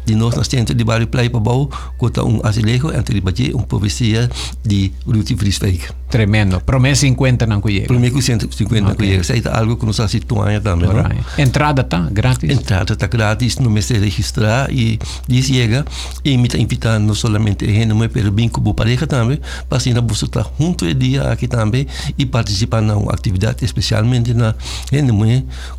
de 0.06 0.14
nós 0.14 0.34
nas 0.36 0.48
centro 0.48 0.74
de 0.74 0.84
bairro 0.84 1.06
Playa 1.06 1.30
Pabau, 1.30 1.70
que 1.98 2.10
tá 2.10 2.22
um 2.22 2.40
azilejo 2.44 2.92
entre 2.92 3.20
bater 3.20 3.54
uma 3.54 3.64
profecia 3.64 4.30
de 4.62 4.92
Ruth 5.06 5.36
Frieswijk. 5.36 5.88
Tremendo 6.14 6.62
promessa 6.62 7.02
50 7.10 7.42
ng 7.50 7.58
kuye 7.58 7.90
Primeiro 7.90 8.14
que 8.14 8.22
150 8.22 8.94
Ok. 8.94 9.02
que 9.02 9.14
é, 9.14 9.18
isso 9.18 9.34
é 9.34 9.50
algo 9.50 9.74
que 9.74 9.84
nós 9.84 9.98
situamos 10.06 10.62
também, 10.62 10.86
não? 10.86 11.02
Alright. 11.02 11.42
entrada 11.42 11.82
tá 11.82 12.06
grátis 12.06 12.46
entrada 12.46 12.94
está 12.94 13.08
grátis, 13.10 13.58
no 13.58 13.68
mês 13.68 13.88
de 13.88 13.98
registrar 13.98 14.70
e 14.70 15.00
diz 15.26 15.50
chega 15.50 15.84
e 16.24 16.38
me 16.38 16.46
está 16.46 16.56
invitando 16.56 17.04
não 17.04 17.14
somente 17.14 17.64
a 17.64 17.68
gente, 17.68 17.92
mas 17.94 18.12
pelo 18.12 18.30
bem 18.30 18.48
com 18.48 18.62
a 18.70 18.74
pareja 18.74 19.06
também, 19.08 19.40
para 19.68 19.78
assim 19.78 19.92
você 19.92 20.24
estar 20.24 20.46
junto 20.58 20.84
o 20.84 20.94
dia 20.94 21.32
aqui 21.32 21.48
também 21.48 21.86
e 22.16 22.24
participar 22.24 22.80
na 22.80 22.96
uma 22.96 23.12
atividade, 23.12 23.64
especialmente 23.64 24.32
na 24.34 24.54
gente, 24.92 25.12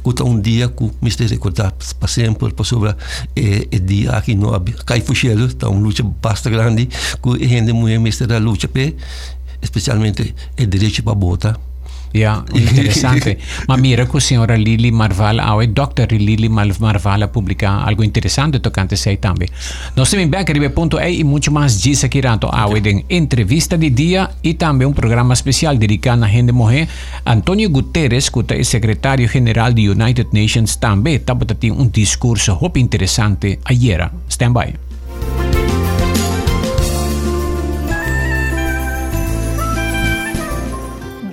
que 0.04 0.10
está 0.10 0.24
um 0.24 0.40
dia 0.40 0.68
que 0.68 0.84
me 1.02 1.08
está 1.08 1.24
recordar 1.24 1.74
para 2.00 2.08
sempre, 2.10 2.54
para 2.54 2.66
sobre 2.66 2.94
eh, 3.36 3.68
o 3.74 3.80
dia 3.80 4.12
aqui 4.12 4.36
no 4.36 4.60
cai 4.86 5.00
fuxelo, 5.02 5.46
está 5.46 5.70
uma 5.70 5.80
luta 5.80 6.04
bastante 6.04 6.54
grande, 6.54 6.88
que 6.88 7.44
a 7.44 7.48
gente 7.48 7.72
me 7.74 8.10
está 8.10 8.38
luta 8.38 8.68
pe 8.68 8.96
especialmente 9.62 10.34
o 10.60 10.66
direito 10.66 11.04
para 11.04 11.14
votar. 11.14 11.60
Ja, 12.14 12.46
interessante. 12.56 13.38
Ma 13.68 13.76
mira 13.76 14.06
que 14.06 14.16
a 14.18 14.22
senhora 14.22 14.56
Lili 14.56 14.90
Marvala, 14.90 15.54
ou 15.54 15.68
Dr. 15.68 16.14
Lili 16.14 16.48
Mar- 16.48 16.80
Marvala 16.80 17.28
publica 17.28 17.70
algo 17.70 18.06
interessante 18.06 18.60
tocante 18.60 18.96
sei 18.96 19.18
também. 19.18 19.50
Nós 19.98 20.10
temos 20.10 20.30
bem 20.30 20.40
arriba 20.40 20.70
ponto 20.70 20.98
e 20.98 21.24
muito 21.26 21.52
mais 21.52 21.78
disso 21.82 22.06
aqui 22.06 22.22
rato 22.22 22.48
a 22.48 22.66
em 22.88 23.04
entrevista 23.10 23.78
de 23.78 23.90
dia 23.90 24.30
e 24.42 24.54
também 24.54 24.88
um 24.88 24.94
programa 24.94 25.34
especial 25.34 25.76
dedicado 25.76 26.24
à 26.24 26.28
gente 26.28 26.54
morrer. 26.54 26.88
Antonio 27.26 27.70
Guterres, 27.70 28.30
que 28.30 28.40
é 28.54 28.64
secretário 28.64 29.28
geral 29.28 29.74
do 29.74 29.82
United 29.82 30.30
Nations, 30.32 30.78
também 30.78 31.16
estava 31.16 31.44
tendo 31.44 31.82
um 31.82 31.88
discurso 31.90 32.58
muito 32.62 32.80
interessante 32.80 33.60
ayer. 33.66 34.10
Stand 34.30 34.54
by. 34.54 34.74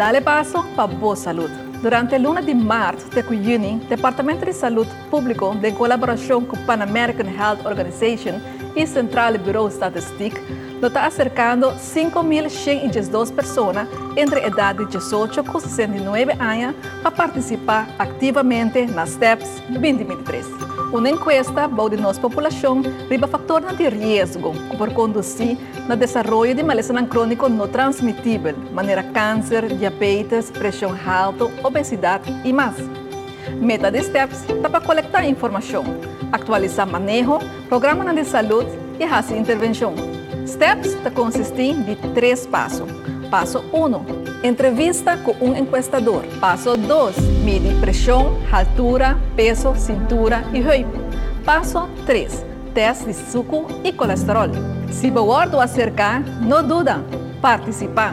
Dale 0.02 0.20
paso 0.20 0.64
para 0.74 0.88
Boa 0.88 1.14
Salud. 1.14 1.48
Durante 1.80 2.16
el 2.16 2.24
lunes 2.24 2.44
de 2.44 2.56
marzo 2.56 3.06
junio, 3.22 3.78
Departamento 3.88 4.44
de 4.44 4.52
Salud 4.52 4.88
Público, 5.08 5.54
de 5.54 5.70
colaboração 5.70 6.44
com 6.44 6.56
Pan 6.66 6.82
American 6.82 7.28
Health 7.28 7.64
Organization 7.64 8.40
e 8.74 8.84
Central 8.84 9.38
Bureau 9.38 9.70
Statistic, 9.70 10.34
lo 10.80 10.88
está 10.88 11.06
acercando 11.06 11.70
5.102 11.74 13.32
pessoas 13.32 13.86
entre 14.16 14.40
a 14.40 14.48
idade 14.48 14.84
de 14.86 14.98
18 14.98 15.40
e 15.40 15.60
69 15.60 16.32
anos 16.32 16.74
para 17.00 17.10
participar 17.12 17.86
ativamente 17.96 18.84
nas 18.86 19.10
STEPS 19.10 19.62
2023. 19.68 20.81
Uma 20.92 21.08
encuesta 21.08 21.66
de 21.66 21.96
nossa 21.96 22.20
população 22.20 22.82
riba 23.08 23.26
fator 23.26 23.62
de 23.62 23.88
risco 23.88 24.52
por 24.76 24.92
conduzir 24.92 25.56
no 25.88 25.96
desenvolvimento 25.96 26.56
de 26.58 26.62
maleza 26.62 27.02
crônico 27.06 27.48
não 27.48 27.66
transmitível, 27.66 28.54
maneira 28.74 29.02
câncer, 29.02 29.74
diabetes, 29.74 30.50
pressão 30.50 30.94
alta, 31.06 31.46
obesidade 31.66 32.30
e 32.44 32.52
mais. 32.52 32.76
Meta 33.58 33.90
de 33.90 34.02
STEPS 34.02 34.44
está 34.50 34.68
para 34.68 34.84
coletar 34.84 35.24
informação, 35.24 35.82
atualizar 36.30 36.86
manejo, 36.86 37.38
programa 37.70 38.12
de 38.12 38.24
saúde 38.24 38.70
e 39.00 39.08
fazer 39.08 39.38
intervenção. 39.38 39.94
STEPS 40.46 40.88
está 40.92 41.10
consistindo 41.10 41.86
de 41.86 41.96
três 42.12 42.46
passos. 42.46 43.01
Paso 43.32 43.64
1. 43.72 44.04
Entrevista 44.42 45.16
con 45.24 45.34
un 45.40 45.56
encuestador. 45.56 46.26
Paso 46.38 46.76
2. 46.76 47.16
Mide 47.42 47.74
presión, 47.80 48.36
altura, 48.52 49.16
peso, 49.34 49.74
cintura 49.74 50.44
y 50.52 50.60
cuerpo. 50.60 51.00
Paso 51.42 51.88
3. 52.04 52.44
Test 52.74 53.06
de 53.06 53.14
suco 53.14 53.66
y 53.82 53.92
colesterol. 53.92 54.50
Si 54.90 55.10
bordo 55.10 55.62
acercar, 55.62 56.20
no 56.42 56.62
duda. 56.62 57.02
Participa. 57.40 58.12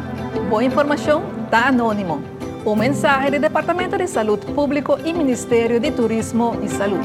Boa 0.50 0.64
información 0.64 1.24
da 1.52 1.68
anónimo. 1.68 2.22
Un 2.64 2.80
mensaje 2.80 3.30
del 3.30 3.42
Departamento 3.42 3.98
de 3.98 4.08
Salud 4.08 4.40
Público 4.40 4.98
y 5.04 5.12
Ministerio 5.12 5.82
de 5.82 5.92
Turismo 5.92 6.56
y 6.64 6.70
Salud. 6.70 7.02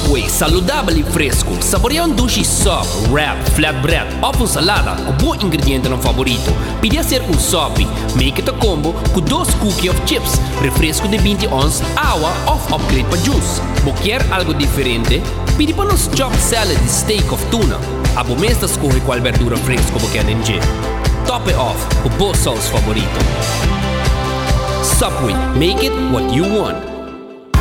Subway, 0.00 0.28
saudável 0.28 0.96
e 0.96 1.02
fresco. 1.02 1.56
Saboreia 1.60 2.04
um 2.04 2.16
sushi 2.16 2.44
soft, 2.44 3.08
wrap, 3.10 3.36
flatbread, 3.50 4.06
ovo 4.22 4.46
salada, 4.46 4.96
o 5.08 5.12
bom 5.12 5.34
ingrediente 5.34 5.88
no 5.88 5.98
favorito. 5.98 6.50
Podia 6.80 7.02
ser 7.02 7.22
um 7.22 7.38
sop, 7.38 7.78
make 8.16 8.40
it 8.40 8.48
a 8.48 8.52
combo 8.52 8.94
com 9.12 9.20
dois 9.20 9.52
cookies 9.54 9.90
of 9.90 10.00
chips, 10.06 10.40
refresco 10.62 11.06
de 11.06 11.18
20 11.18 11.48
ons, 11.48 11.82
água 11.96 12.32
ou 12.46 12.76
upgrade 12.76 13.04
para 13.08 13.18
juice. 13.18 13.60
Bo 13.84 13.92
quer 13.94 14.22
algo 14.32 14.54
diferente? 14.54 15.22
Pedi 15.56 15.72
para 15.74 15.90
nos 15.90 16.08
chop 16.16 16.34
salad 16.36 16.78
de 16.78 16.88
steak 16.88 17.32
of 17.32 17.44
tuna. 17.50 17.78
A 18.16 18.24
bom 18.24 18.36
mesmo 18.36 18.64
escolhe 18.64 19.00
qual 19.00 19.20
verdura 19.20 19.56
fresco 19.58 19.98
bo 19.98 20.08
quer 20.08 20.28
encher. 20.28 20.60
Top 21.26 21.48
it 21.48 21.58
off 21.58 21.84
com 22.02 22.10
bom 22.16 22.34
sauce 22.34 22.68
favorito. 22.70 23.20
Subway, 24.82 25.34
make 25.58 25.84
it 25.84 25.92
what 26.10 26.32
you 26.32 26.44
want. 26.44 26.89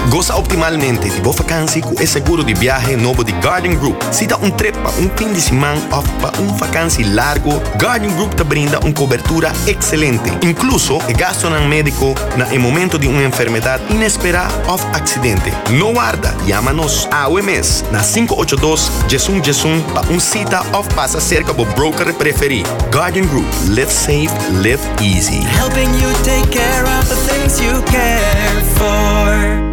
Goza 0.10 0.36
optimalmente 0.36 1.08
de 1.08 1.22
boa 1.22 1.36
vacância 1.36 1.80
com 1.84 1.94
o 1.94 2.08
seguro 2.08 2.44
de 2.44 2.56
viagem 2.56 2.98
novo 2.98 3.24
de 3.24 3.32
Garden 3.34 3.76
Group. 3.76 4.02
Se 4.12 4.26
dá 4.26 4.38
um 4.38 4.50
trip 4.50 4.76
para 4.80 4.90
um 4.92 5.08
fim 5.16 5.32
de 5.32 5.40
semana 5.40 5.80
ou 5.92 6.02
para 6.20 6.42
um 6.42 6.48
vacância 6.58 7.06
largo, 7.14 7.62
Garden 7.78 8.10
Group 8.16 8.34
te 8.34 8.44
brinda 8.44 8.80
uma 8.80 8.92
cobertura 8.92 9.54
excelente. 9.68 10.32
Incluso 10.42 10.98
o 10.98 11.14
gasto 11.16 11.48
no 11.48 11.62
médico 11.68 12.16
em 12.52 12.58
momento 12.58 12.98
de 12.98 13.08
uma 13.08 13.24
enfermidade 13.24 13.84
inesperada 13.94 14.52
ou 14.68 14.80
acidente. 15.00 15.54
Não 15.70 15.94
guarda, 15.94 16.36
chama-nos 16.48 17.08
AOMS 17.12 17.86
na 17.92 18.00
582 18.00 18.92
Jesum 19.08 19.44
Jesum 19.44 19.80
para 19.94 20.12
um 20.12 20.20
cita 20.20 20.66
ou 20.74 20.84
passa 20.84 21.22
cerca 21.22 21.54
do 21.54 21.66
broker 21.66 22.12
preferido. 22.16 22.70
Garden 22.90 23.28
Group. 23.28 23.46
Live 23.68 23.92
safe, 23.92 24.34
live 24.54 24.82
easy. 25.02 25.44
helping 25.60 25.94
you 26.02 26.12
take 26.24 26.50
care 26.50 26.84
of 26.98 27.08
the 27.08 27.16
things 27.28 27.60
you 27.62 27.80
care 27.84 28.64
for. 28.76 29.69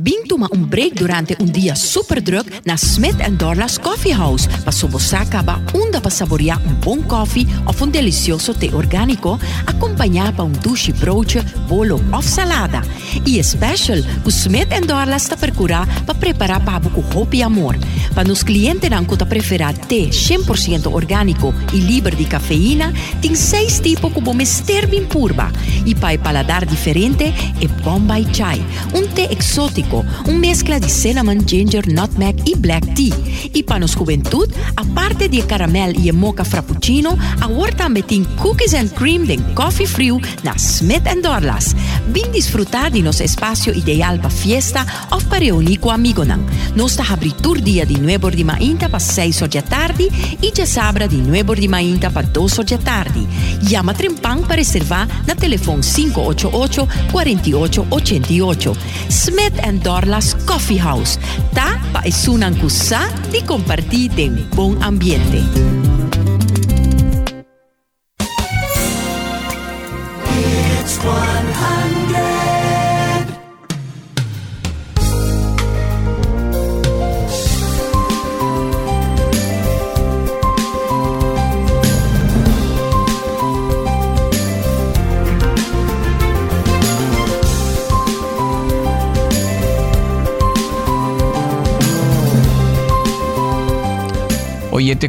Bing 0.00 0.24
toma 0.26 0.48
um 0.54 0.64
break 0.64 0.94
durante 0.94 1.36
um 1.38 1.44
dia 1.44 1.74
super 1.76 2.22
druk 2.22 2.48
na 2.64 2.74
Smith 2.74 3.18
Dorlas 3.36 3.76
Coffee 3.76 4.14
House 4.14 4.46
para 4.46 4.72
sobosaka 4.72 5.42
ba 5.42 5.60
unda 5.74 6.00
para 6.00 6.10
saborear 6.10 6.58
um 6.66 6.72
bom 6.74 7.02
coffee 7.02 7.46
ou 7.66 7.86
um 7.86 7.90
delicioso 7.90 8.54
té 8.54 8.74
orgânico 8.74 9.38
acompanhado 9.66 10.36
por 10.36 10.44
um 10.44 10.52
douche 10.52 10.90
broodje, 10.92 11.42
bolo 11.68 12.02
ou 12.14 12.22
salada. 12.22 12.80
E 13.26 13.42
special, 13.44 13.98
o 14.24 14.30
Smith 14.30 14.70
Dorlas 14.86 15.24
está 15.24 15.36
procurar 15.36 15.86
para 16.04 16.14
preparar 16.14 16.64
para 16.64 16.80
com 16.88 17.18
hope 17.18 17.36
e 17.36 17.42
amor. 17.42 17.76
Para 18.14 18.24
nos 18.26 18.42
clientes 18.42 18.88
não 18.88 19.04
que 19.04 19.16
preferir 19.26 19.76
té 19.86 20.08
100% 20.08 20.90
orgânico 20.90 21.54
e 21.74 21.78
livre 21.78 22.16
de 22.16 22.24
cafeína, 22.24 22.92
tem 23.20 23.34
seis 23.34 23.78
tipos 23.80 24.12
como 24.12 24.32
bem 24.34 25.04
purba. 25.06 25.52
E 25.84 25.94
para 25.94 26.18
paladar 26.18 26.64
diferente 26.64 27.24
é 27.24 27.68
Bombay 27.82 28.26
Chai, 28.32 28.62
um 28.94 29.06
té 29.06 29.28
exótico 29.32 29.89
un 29.98 30.38
mezcla 30.38 30.78
de 30.78 30.88
cinnamon, 30.88 31.38
ginger, 31.46 31.86
nutmeg 31.92 32.42
e 32.46 32.54
black 32.56 32.86
tea. 32.94 33.14
E 33.54 33.62
para 33.62 33.80
nos 33.80 33.92
juventud, 33.92 34.48
aparte 34.76 35.28
de 35.28 35.42
caramel 35.42 35.92
e 35.96 36.12
mocha 36.12 36.44
frappuccino, 36.44 37.18
agora 37.40 37.72
também 37.72 38.02
tem 38.02 38.24
cookies 38.36 38.74
and 38.74 38.88
cream 38.88 39.24
de 39.24 39.36
coffee 39.54 39.86
frio 39.86 40.20
na 40.42 40.54
Smith 40.56 41.04
Dorlas. 41.22 41.74
Vim 42.08 42.30
desfrutar 42.30 42.90
de 42.90 43.02
nosso 43.02 43.22
espaço 43.22 43.70
ideal 43.70 44.18
para 44.18 44.30
fiesta 44.30 44.86
ou 45.10 45.20
para 45.22 45.44
reunir 45.44 45.78
com 45.78 45.90
amigos. 45.90 46.26
Nós 46.74 46.92
está 46.92 47.12
abrindo 47.12 47.60
dia 47.60 47.84
de 47.84 48.00
9 48.00 48.36
de 48.36 48.44
manhã 48.44 48.76
para 48.76 48.98
6 48.98 49.40
da 49.40 49.62
tarde 49.62 50.08
e 50.42 50.50
de 50.50 50.66
sábado 50.66 51.08
de 51.08 51.16
9 51.16 51.60
de 51.60 51.68
manhã 51.68 51.98
para 51.98 52.26
2 52.26 52.56
da 52.58 52.78
tarde. 52.78 53.26
Llama 53.62 53.94
Trempang 53.94 54.46
para 54.46 54.56
reservar 54.56 55.08
na 55.26 55.34
telefone 55.34 55.82
588 55.82 56.88
4888. 57.12 58.76
Smith 59.08 59.54
Dorlas 59.82 60.36
Coffee 60.44 60.80
House. 60.80 61.18
Ta 61.56 61.80
pa 61.92 62.04
isunang 62.04 62.56
kusa 62.60 63.08
di 63.32 63.40
compartir 63.42 64.12
de 64.14 64.30
bom 64.54 64.76
ambiente. 64.84 66.09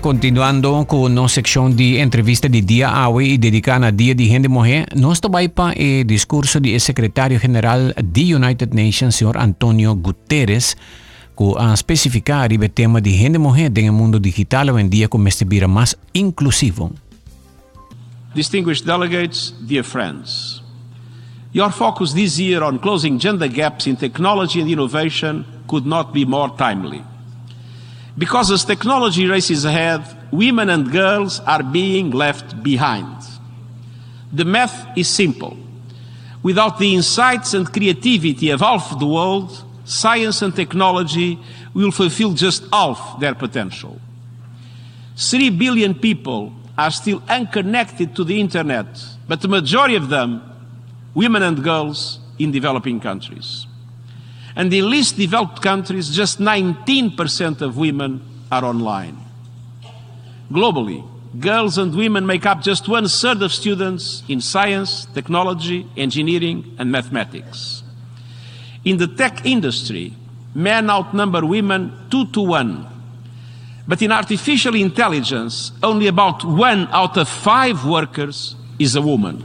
Continuando 0.02 0.86
con 0.86 1.16
nuestra 1.16 1.36
sección 1.36 1.78
de 1.78 2.02
entrevista 2.02 2.50
de 2.50 2.62
Día 2.62 2.90
Awe 2.90 3.24
y 3.24 3.38
dedicada 3.38 3.88
a 3.88 3.92
Día 3.94 4.14
de 4.14 4.26
Gente 4.26 4.50
Mujer, 4.50 4.86
nos 4.94 5.22
para 5.22 5.72
el 5.72 6.06
discurso 6.06 6.60
del 6.60 6.78
secretario 6.82 7.40
general 7.40 7.96
de 7.96 8.36
United 8.36 8.74
Nations, 8.74 9.16
señor 9.16 9.38
Antonio 9.38 9.96
Guterres, 9.96 10.78
que 11.38 11.54
ha 11.58 11.74
especificado 11.74 12.54
el 12.54 12.70
tema 12.70 13.00
de 13.00 13.12
gente 13.12 13.40
mujer 13.40 13.72
en 13.74 13.86
el 13.86 13.94
mundo 13.94 14.20
digital 14.20 14.70
hoy 14.72 14.82
en 14.82 14.90
día 14.90 15.08
como 15.08 15.30
este 15.30 15.46
vida 15.46 15.70
más 15.70 15.98
inclusivo. 16.12 16.92
Distinguished 18.36 18.86
delegates, 18.86 19.56
dear 19.66 19.86
friends, 19.86 20.62
your 21.54 21.72
focus 21.72 22.14
this 22.14 22.38
year 22.38 22.62
on 22.62 22.78
closing 22.78 23.18
gender 23.18 23.48
gaps 23.48 23.88
in 23.88 23.96
technology 23.96 24.60
and 24.60 24.70
innovation 24.70 25.46
could 25.66 25.86
not 25.86 26.12
be 26.12 26.26
more 26.26 26.52
timely. 26.58 27.02
Because 28.18 28.52
as 28.52 28.66
technology 28.66 29.26
races 29.26 29.66
ahead, 29.66 30.04
women 30.32 30.70
and 30.70 30.92
girls 30.92 31.40
are 31.42 31.64
being 31.64 32.12
left 32.12 32.62
behind. 32.62 33.18
The 34.34 34.46
math 34.46 34.98
is 34.98 35.08
simple. 35.08 35.58
Without 36.44 36.80
the 36.80 36.96
insights 36.96 37.54
and 37.54 37.72
creativity 37.72 38.50
of 38.50 38.62
half 38.62 38.98
the 39.00 39.06
world, 39.06 39.64
science 39.86 40.42
and 40.42 40.56
technology 40.56 41.40
will 41.74 41.92
fulfill 41.92 42.34
just 42.34 42.64
half 42.72 43.20
their 43.20 43.36
potential. 43.36 44.00
Three 45.16 45.50
billion 45.50 45.94
people 45.94 46.54
are 46.78 46.92
still 46.92 47.22
unconnected 47.30 48.16
to 48.16 48.24
the 48.24 48.40
internet, 48.40 48.88
but 49.28 49.42
the 49.42 49.48
majority 49.48 49.96
of 49.96 50.10
them, 50.10 50.42
women 51.14 51.44
and 51.44 51.64
girls, 51.64 52.20
in 52.40 52.52
developing 52.52 53.00
countries. 53.00 53.68
And 54.56 54.74
in 54.74 54.90
least 54.90 55.18
developed 55.18 55.62
countries, 55.62 56.10
just 56.10 56.40
19% 56.40 57.62
of 57.62 57.78
women 57.78 58.22
are 58.52 58.66
online. 58.66 59.18
Globally, 60.52 61.08
girls 61.40 61.78
and 61.78 61.96
women 61.96 62.26
make 62.26 62.46
up 62.46 62.62
just 62.62 62.90
one 62.90 63.08
third 63.08 63.42
of 63.42 63.54
students 63.54 64.24
in 64.28 64.42
science, 64.42 65.06
technology, 65.14 65.88
engineering, 65.96 66.76
and 66.78 66.92
mathematics. 66.92 67.84
In 68.84 68.98
the 68.98 69.08
tech 69.08 69.46
industry, 69.46 70.14
men 70.54 70.90
outnumber 70.90 71.46
women 71.46 71.94
two 72.10 72.26
to 72.32 72.42
one. 72.42 72.88
But 73.88 74.02
in 74.02 74.12
artificial 74.12 74.76
intelligence, 74.76 75.72
only 75.82 76.08
about 76.08 76.44
one 76.44 76.88
out 76.92 77.18
of 77.18 77.30
five 77.30 77.86
workers 77.86 78.56
is 78.80 78.96
a 78.96 79.02
woman. 79.02 79.44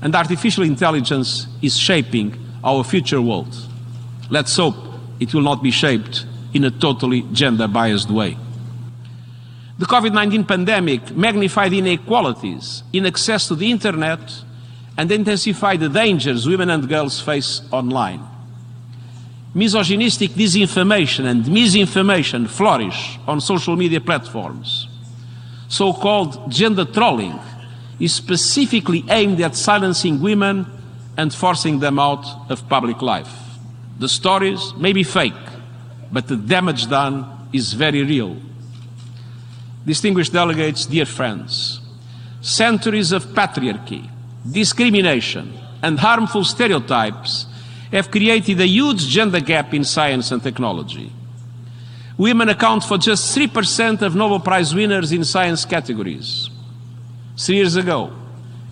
And 0.00 0.14
artificial 0.14 0.64
intelligence 0.64 1.46
is 1.62 1.76
shaping 1.76 2.36
our 2.64 2.82
future 2.82 3.20
world. 3.20 3.54
Let's 4.32 4.56
hope 4.56 4.76
it 5.20 5.34
will 5.34 5.42
not 5.42 5.62
be 5.62 5.70
shaped 5.70 6.24
in 6.54 6.64
a 6.64 6.70
totally 6.70 7.20
gender 7.32 7.68
biased 7.68 8.10
way. 8.10 8.38
The 9.78 9.84
COVID 9.84 10.14
19 10.14 10.44
pandemic 10.44 11.14
magnified 11.14 11.74
inequalities 11.74 12.82
in 12.94 13.04
access 13.04 13.46
to 13.48 13.54
the 13.54 13.70
internet 13.70 14.20
and 14.96 15.12
intensified 15.12 15.80
the 15.80 15.90
dangers 15.90 16.48
women 16.48 16.70
and 16.70 16.88
girls 16.88 17.20
face 17.20 17.60
online. 17.70 18.22
Misogynistic 19.52 20.30
disinformation 20.30 21.26
and 21.26 21.46
misinformation 21.52 22.46
flourish 22.46 23.18
on 23.28 23.38
social 23.38 23.76
media 23.76 24.00
platforms. 24.00 24.88
So 25.68 25.92
called 25.92 26.50
gender 26.50 26.86
trolling 26.86 27.38
is 28.00 28.14
specifically 28.14 29.04
aimed 29.10 29.42
at 29.42 29.56
silencing 29.56 30.22
women 30.22 30.64
and 31.18 31.34
forcing 31.34 31.80
them 31.80 31.98
out 31.98 32.24
of 32.50 32.66
public 32.70 33.02
life. 33.02 33.51
The 34.02 34.08
stories 34.08 34.74
may 34.74 34.92
be 34.92 35.04
fake, 35.04 35.46
but 36.10 36.26
the 36.26 36.34
damage 36.34 36.90
done 36.90 37.24
is 37.52 37.72
very 37.72 38.02
real. 38.02 38.36
Distinguished 39.86 40.32
delegates, 40.32 40.86
dear 40.86 41.06
friends, 41.06 41.80
centuries 42.40 43.12
of 43.12 43.26
patriarchy, 43.26 44.10
discrimination, 44.50 45.56
and 45.84 46.00
harmful 46.00 46.42
stereotypes 46.42 47.46
have 47.92 48.10
created 48.10 48.60
a 48.60 48.66
huge 48.66 49.06
gender 49.06 49.38
gap 49.38 49.72
in 49.72 49.84
science 49.84 50.32
and 50.32 50.42
technology. 50.42 51.12
Women 52.18 52.48
account 52.48 52.82
for 52.82 52.98
just 52.98 53.38
3% 53.38 54.02
of 54.02 54.16
Nobel 54.16 54.40
Prize 54.40 54.74
winners 54.74 55.12
in 55.12 55.22
science 55.22 55.64
categories. 55.64 56.50
Three 57.38 57.58
years 57.58 57.76
ago, 57.76 58.12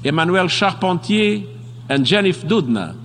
Emmanuel 0.03 0.49
Charpentier 0.49 1.47
and 1.88 2.05
Jennifer 2.05 2.49
Doudna 2.49 2.97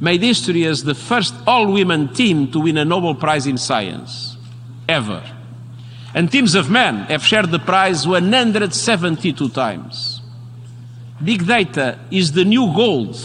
made 0.00 0.22
history 0.22 0.64
as 0.64 0.84
the 0.84 0.94
first 0.94 1.34
all 1.46 1.72
women 1.72 2.12
team 2.12 2.50
to 2.52 2.60
win 2.60 2.76
a 2.78 2.84
Nobel 2.84 3.14
Prize 3.14 3.46
in 3.46 3.58
Science, 3.58 4.36
ever. 4.88 5.22
And 6.14 6.30
teams 6.30 6.54
of 6.54 6.70
men 6.70 7.04
have 7.06 7.24
shared 7.24 7.50
the 7.50 7.58
prize 7.58 8.06
172 8.06 9.48
times. 9.50 10.20
Big 11.22 11.46
data 11.46 11.98
is 12.10 12.32
the 12.32 12.44
new 12.44 12.72
gold 12.74 13.16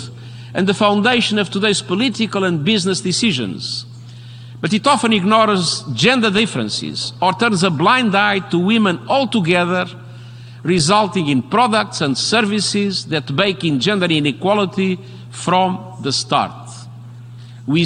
and 0.53 0.67
the 0.67 0.73
foundation 0.73 1.37
of 1.37 1.49
today's 1.49 1.81
political 1.81 2.43
and 2.43 2.65
business 2.65 3.01
decisions. 3.01 3.85
But 4.61 4.73
it 4.73 4.85
often 4.87 5.13
ignores 5.13 5.83
gender 5.93 6.29
differences 6.29 7.13
or 7.21 7.33
turns 7.33 7.63
a 7.63 7.69
blind 7.69 8.15
eye 8.15 8.39
to 8.49 8.57
women 8.57 8.99
altogether, 9.07 9.85
resulting 10.63 11.27
in 11.27 11.43
products 11.43 12.01
and 12.01 12.17
services 12.17 13.05
that 13.05 13.35
bake 13.35 13.63
in 13.63 13.79
gender 13.79 14.07
inequality 14.07 14.99
from 15.29 15.97
the 16.01 16.11
start. 16.11 16.87
We... 17.65 17.85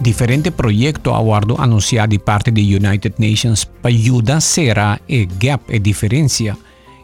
Diferente 0.00 0.52
progetto 0.52 1.14
aguardo 1.14 1.56
annunciati 1.56 2.08
di 2.08 2.20
parte 2.20 2.52
di 2.52 2.74
United 2.74 3.14
Nations. 3.16 3.66
Per 3.66 3.90
aiutare 3.90 5.00
e 5.06 5.26
gap 5.36 5.68
e 5.68 5.80
differenza 5.80 6.56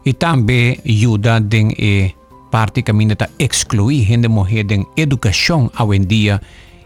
e 0.03 0.17
anche 0.21 0.81
aiutare 0.85 1.75
e 1.77 2.15
parte 2.51 2.83
cammina 2.83 3.15
ta 3.17 3.29
exclui 3.37 4.07
gente 4.07 4.29
mujer 4.29 4.65
den 4.65 4.87
educación 4.95 5.71
hoy 5.77 5.97
en 5.97 6.07
día. 6.07 6.41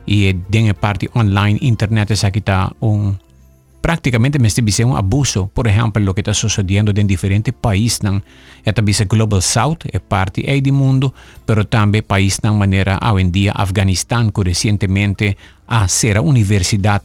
Y 0.06 0.32
den 0.48 0.68
e 0.68 0.74
parte 0.74 1.10
online 1.12 1.58
internet 1.60 2.14
sa 2.14 2.30
kita 2.30 2.72
un 2.80 3.18
prácticamente 3.80 4.38
me 4.38 4.48
dice 4.48 4.84
un 4.84 4.96
abuso. 4.96 5.48
Por 5.48 5.68
ejemplo, 5.68 6.02
lo 6.02 6.14
que 6.14 6.20
está 6.20 6.34
sucediendo 6.34 6.92
en 6.94 7.06
diferentes 7.06 7.54
países. 7.54 8.00
Esta 8.64 8.82
dice 8.82 9.06
Global 9.06 9.42
South, 9.42 9.78
es 9.90 10.00
parte 10.00 10.42
del 10.42 10.72
mundo, 10.72 11.14
pero 11.46 11.66
también 11.66 12.04
país 12.04 12.38
de 12.42 12.50
manera 12.50 12.98
hoy 13.02 13.22
en 13.22 13.32
día 13.32 13.52
Afganistán, 13.52 14.30
que 14.30 14.44
recientemente 14.44 15.36
a 15.66 15.86
ser 15.88 16.20
universidad 16.20 17.02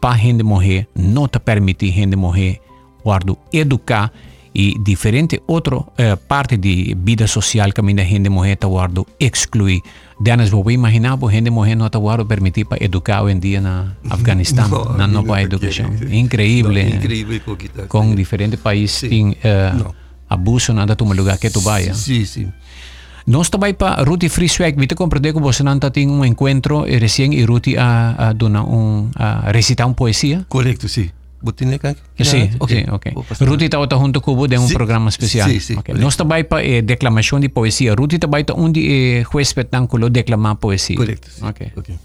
para 0.00 0.16
gente 0.16 0.44
mujer, 0.44 0.88
no 0.94 1.28
te 1.28 1.40
permite 1.40 1.86
gente 1.88 2.16
mujer 2.16 2.60
guardo 3.02 3.38
educar 3.52 4.12
y 4.58 4.74
diferente 4.80 5.42
otra 5.46 5.84
eh, 5.98 6.16
parte 6.16 6.56
de 6.56 6.96
vida 6.96 7.26
social 7.26 7.74
que 7.74 7.82
la 7.82 8.04
gente 8.06 8.30
mujer 8.30 8.52
está 8.52 8.66
guardo 8.66 9.06
excluir. 9.18 9.82
Danas, 10.18 10.50
vos 10.50 10.72
imaginar, 10.72 11.18
pues 11.18 11.34
gente 11.34 11.50
mujer 11.50 11.76
no 11.76 11.84
está 11.84 11.98
guardo 11.98 12.26
permitir 12.26 12.64
para 12.64 12.82
educar 12.82 13.22
hoy 13.22 13.32
en 13.32 13.40
día 13.40 13.58
en 13.58 13.66
Afganistán, 14.10 14.70
no, 14.70 14.96
no, 14.96 15.22
no 15.22 15.36
educación. 15.36 16.10
Increíble. 16.10 16.84
No, 16.88 16.96
increíble 16.96 17.42
con 17.86 18.08
sí. 18.10 18.16
diferentes 18.16 18.58
países 18.58 19.10
eh, 19.12 19.72
no. 19.76 19.94
abuso 20.26 20.72
nada 20.72 20.96
tu 20.96 21.12
lugar 21.12 21.38
que 21.38 21.50
tú 21.50 21.60
vayas. 21.60 21.98
Sí, 21.98 22.24
sí. 22.24 22.48
Nós 23.26 23.50
também 23.50 23.74
para 23.74 24.04
Ruti 24.04 24.28
Frisweg, 24.28 24.78
me 24.78 24.86
compreender 24.86 25.34
que 25.34 25.40
você 25.40 25.62
não 25.64 25.78
tem 25.80 26.08
um 26.08 26.24
encontro 26.24 26.86
eh, 26.86 26.96
recém 26.96 27.34
e 27.34 27.44
Ruti 27.44 27.76
a, 27.76 28.14
a, 28.16 28.28
a, 28.30 28.64
um, 28.64 29.10
a 29.16 29.50
recitar 29.50 29.86
uma 29.86 29.94
poesia? 29.94 30.46
Correto, 30.48 30.88
sim. 30.88 31.02
Sí. 31.02 31.25
Sí, 32.18 32.50
okay, 32.58 32.86
ok. 32.90 33.06
Rutita 33.40 33.78
Ota 33.78 33.96
junto 33.96 34.20
Cubo 34.20 34.48
de 34.48 34.58
un 34.58 34.68
programa 34.68 35.08
especial. 35.08 35.50
Sí, 35.50 35.60
sí. 35.60 35.72
Okay. 35.72 35.82
Correcto. 35.82 36.02
Nuestra 36.02 36.26
baita 36.26 36.62
eh, 36.62 36.82
declamación 36.82 37.40
de 37.40 37.48
poesía. 37.48 37.94
Rutita 37.94 38.26
baita 38.26 38.52
un 38.54 38.72
eh, 38.74 39.24
juez 39.24 39.48
espectáculo 39.48 40.10
declama 40.10 40.58
poesía. 40.58 40.96
Correcto. 40.96 41.28
Sí. 41.30 41.44
Okay. 41.44 41.72
okay. 41.76 41.98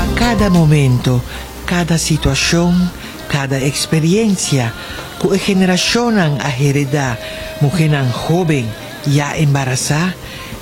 A 0.00 0.18
cada 0.18 0.50
momento, 0.50 1.20
cada 1.66 1.98
situación, 1.98 2.90
cada 3.28 3.58
experiencia, 3.58 4.72
que 5.20 5.38
generacionan 5.38 6.40
a 6.40 6.54
heredad, 6.56 7.18
mujer 7.60 7.92
joven, 8.12 8.66
ya 9.06 9.36
embarazada, 9.36 10.14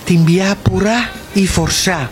timbia 0.04 0.56
pura 0.56 1.10
y 1.34 1.46
forzada 1.46 2.10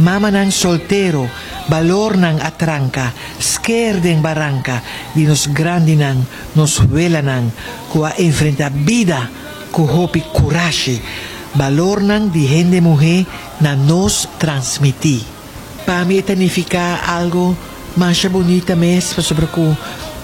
Mama 0.00 0.32
nang 0.32 0.48
soltero, 0.48 1.28
valor 1.68 2.16
ng 2.16 2.40
atranca, 2.40 3.12
skerdeng 3.36 4.24
barranca, 4.24 4.80
di 5.12 5.28
nos 5.28 5.52
grandi 5.52 5.92
nang, 5.92 6.24
nos 6.56 6.80
vela 6.88 7.20
nang, 7.20 7.52
kua 7.92 8.16
enfrenta 8.16 8.72
vida, 8.72 9.28
kuhopi 9.68 10.24
courage, 10.32 10.96
valor 11.52 12.00
nang 12.00 12.32
gente 12.32 12.80
mujer 12.80 13.28
na 13.60 13.76
nos 13.76 14.24
transmiti. 14.40 15.20
Pami 15.84 16.24
etanifica 16.24 17.04
algo 17.04 17.52
más 17.96 18.24
bonita 18.32 18.72
mes 18.76 19.12
pa 19.12 19.20
sobre 19.20 19.46
ku 19.52 19.76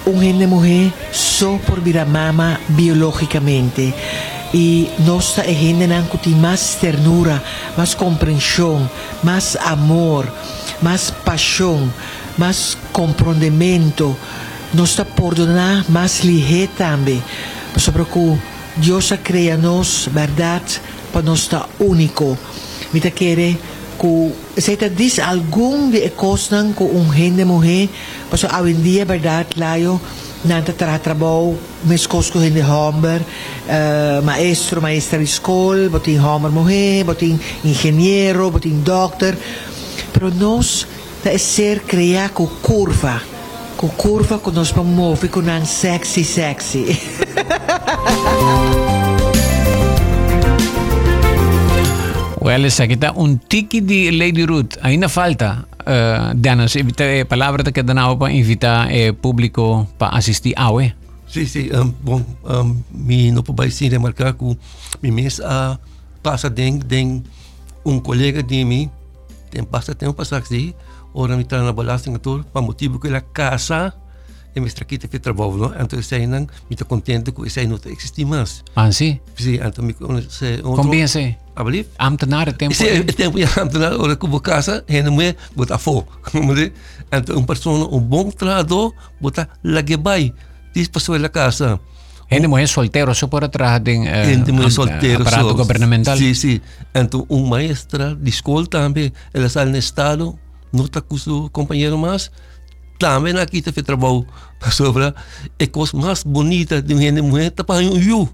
un 0.07 0.19
gente 0.23 0.47
mujer 0.47 0.89
so 1.11 1.59
por 1.67 1.83
vida 1.83 2.07
mama 2.07 2.61
biológicamente 2.69 3.93
y 4.53 4.89
nos 5.07 5.39
egeneran 5.39 6.07
con 6.07 6.41
más 6.41 6.79
ternura, 6.81 7.43
más 7.77 7.97
comprensión, 7.97 8.89
más 9.23 9.57
amor, 9.65 10.27
más 10.83 11.13
pasión, 11.25 11.93
más 12.37 12.77
comprometimento, 12.93 14.17
nos 14.73 14.97
perdonar 15.17 15.89
más 15.89 16.25
ligé 16.25 16.69
también, 16.69 17.23
sobre 17.77 18.05
que 18.05 18.39
Dios 18.77 19.15
crea 19.23 19.57
nos 19.57 20.11
verdad 20.13 20.63
para 21.13 21.25
nos 21.25 21.49
único. 21.79 22.37
Mita 22.93 23.11
quiere 23.11 23.59
ku 23.97 24.31
sei 24.57 24.77
ta 24.77 24.89
dis 24.93 25.19
algum 25.19 25.91
de 25.91 26.05
ekosnan 26.07 26.77
ku 26.77 26.85
un 26.85 27.09
hende 27.17 27.45
mohe 27.49 27.89
paso 28.29 28.47
awin 28.53 28.85
dia 28.85 29.09
verdad 29.09 29.49
layo? 29.57 29.99
Nantatara 30.45 30.99
trabalho, 30.99 31.59
meus 31.83 32.07
cosco 32.07 32.39
rende 32.39 32.61
Homer, 32.61 33.21
uh, 33.21 34.23
maestro, 34.23 34.81
maestra 34.81 35.19
de 35.19 35.25
escola, 35.25 35.89
botim 35.89 36.19
Homer 36.19 36.51
morrer, 36.51 37.05
botim 37.05 37.41
engenheiro, 37.65 38.51
botim 38.51 38.81
doctor. 38.81 39.37
Para 40.13 40.31
nós, 40.31 40.87
é 41.25 41.39
ser 41.39 41.81
criar 41.81 42.31
com 42.31 42.47
curva. 42.47 43.21
Com 43.77 43.89
curva, 43.89 44.41
ons 44.45 44.71
van 44.71 44.85
para 44.85 44.95
mover, 44.95 45.31
een 45.37 45.67
sexy, 45.67 46.25
sexy. 46.25 46.97
Well, 52.47 52.63
esa 52.63 52.87
kita 52.87 53.11
un 53.19 53.43
tiki 53.43 53.83
di 53.83 54.15
Lady 54.15 54.47
Ruth. 54.47 54.79
Ainda 54.87 55.11
falta. 55.11 55.67
Uh, 55.83 56.31
Danos, 56.39 56.79
evita 56.79 57.03
palavra 57.27 57.67
que 57.67 57.83
danava 57.83 58.15
para 58.15 58.31
invitar 58.31 58.87
o 58.87 59.19
público 59.19 59.83
para 59.99 60.15
assistir 60.15 60.55
ao 60.55 60.79
eh? 60.79 60.95
Sim, 61.27 61.43
sim. 61.43 61.75
Um, 61.75 61.91
bom, 61.91 62.23
um, 62.47 62.79
me 62.95 63.35
não 63.35 63.43
pode 63.43 63.75
sim 63.75 63.91
remarcar 63.91 64.39
que 64.39 64.47
me 65.03 65.11
mês 65.11 65.43
a 65.43 65.75
passa 66.23 66.47
den 66.47 66.79
den 66.79 67.27
um 67.83 67.99
colega 67.99 68.47
de 68.47 68.63
mim 68.63 68.91
tem 69.51 69.67
passa 69.67 69.95
tempo 69.95 70.15
passar 70.15 70.39
aqui 70.39 70.71
ora 71.15 71.35
me 71.35 71.43
está 71.43 71.59
na 71.59 71.75
então 71.75 72.45
para 72.53 72.63
motivo 72.63 72.99
que 72.99 73.09
ela 73.11 73.21
casa 73.21 73.91
e 74.57 74.61
me 74.61 74.69
aqui 74.69 74.99
te 74.99 75.19
trabalho 75.19 75.57
não 75.57 75.75
então 75.81 76.03
sei 76.03 76.27
não 76.27 76.47
está 76.71 76.85
contente 76.85 77.31
que 77.31 77.47
isso 77.47 77.61
não 77.69 77.79
existe 77.85 78.25
mais 78.25 78.65
ah 78.75 78.91
sim 78.91 79.21
sim 79.37 79.61
então 79.63 79.85
me 79.85 79.95
se 80.29 80.63
combien 80.63 81.07
se 81.07 81.37
Alsjeblieft. 81.57 81.91
Ambtenaren 81.99 82.53
tempo. 82.53 82.75
Sim, 82.75 83.03
tempo 83.17 83.39
ja, 83.39 83.49
ambtenaren, 83.63 83.99
ora 83.99 84.17
que 84.17 84.41
casa, 84.41 84.85
hene 84.87 85.11
me, 85.11 85.35
bota 85.57 85.79
fo. 85.79 86.05
Então, 87.11 87.37
uma 87.39 87.47
pessoa, 87.47 87.89
um 87.91 88.01
bom 88.01 88.31
trado, 88.31 88.93
bota 89.21 89.49
lagebay. 89.65 90.35
Diz 90.75 90.89
pessoa 90.89 91.19
na 91.19 91.29
casa. 91.29 91.81
Gente 92.31 92.49
mulher 92.49 92.67
solteiro 92.67 93.15
só 93.15 93.29
por 93.29 93.45
atrás 93.45 93.81
de 93.81 93.97
uh, 93.97 94.25
Gente 94.25 94.53
mulher 94.53 94.71
solteiro 94.71 95.23
aparato 95.23 95.55
governamental. 95.55 96.17
Sim, 96.17 96.35
sim. 96.35 96.61
Então, 96.95 97.25
um 97.31 97.47
maestra 97.47 98.15
de 98.15 98.29
escola 98.29 98.67
também, 98.67 99.13
ela 99.33 99.49
sai 99.49 99.67
no 99.67 99.77
estado, 99.77 100.37
não 100.73 100.85
está 100.85 101.01
com 101.01 101.17
seu 101.17 101.49
companheiro 101.51 101.97
mais, 101.97 102.31
também 102.99 103.37
aqui 103.39 103.59
está 103.59 103.71
fazendo 103.71 103.87
trabalho 103.87 104.27
sobre 104.73 105.05
a 105.05 105.67
coisa 105.71 105.97
mais 105.97 106.23
bonita 106.23 106.83
de 106.83 106.95
uma 106.95 107.03
gente 107.03 107.21
mulher, 107.23 107.49
está 107.49 107.65
para 107.65 107.85
um 107.85 107.99
you. 107.99 108.29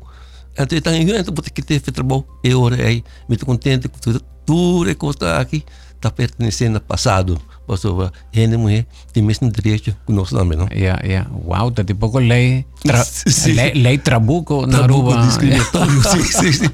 Então, 0.59 0.79
então, 0.79 0.95
então, 0.95 1.35
porque 1.35 1.51
que 1.51 1.63
teve 1.63 1.81
trabalho, 1.93 2.27
eu 2.45 2.61
orei, 2.61 3.03
me 3.29 3.35
estou 3.35 3.47
contente 3.47 3.89
com 3.89 3.99
tudo, 3.99 4.21
tudo 4.45 4.95
que 4.95 5.07
está 5.07 5.41
aqui, 5.41 5.65
está 5.95 6.11
pertencendo 6.11 6.77
ao 6.77 6.81
passado. 6.81 7.41
Pastor, 7.67 8.13
gente 8.33 8.57
mulher 8.57 8.87
tem 9.13 9.23
mesmo 9.23 9.51
direito 9.51 9.97
que 10.07 10.13
nós 10.13 10.31
também, 10.31 10.59
não? 10.59 10.67
Yeah, 10.73 11.01
yeah. 11.07 11.31
Wow, 11.31 11.71
tá 11.71 11.85
tipo 11.85 12.11
com 12.11 12.19
lei, 12.19 12.67
tra 12.83 13.05
lei, 13.47 13.73
lei 13.75 13.99
trabuco 13.99 14.67
na 14.67 14.85
rua. 14.87 15.27
discriminatório, 15.27 16.03
sim, 16.03 16.23
sim, 16.23 16.53
sim. 16.53 16.69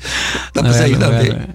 Tá 0.53 0.63
para 0.63 0.73
sair 0.73 0.97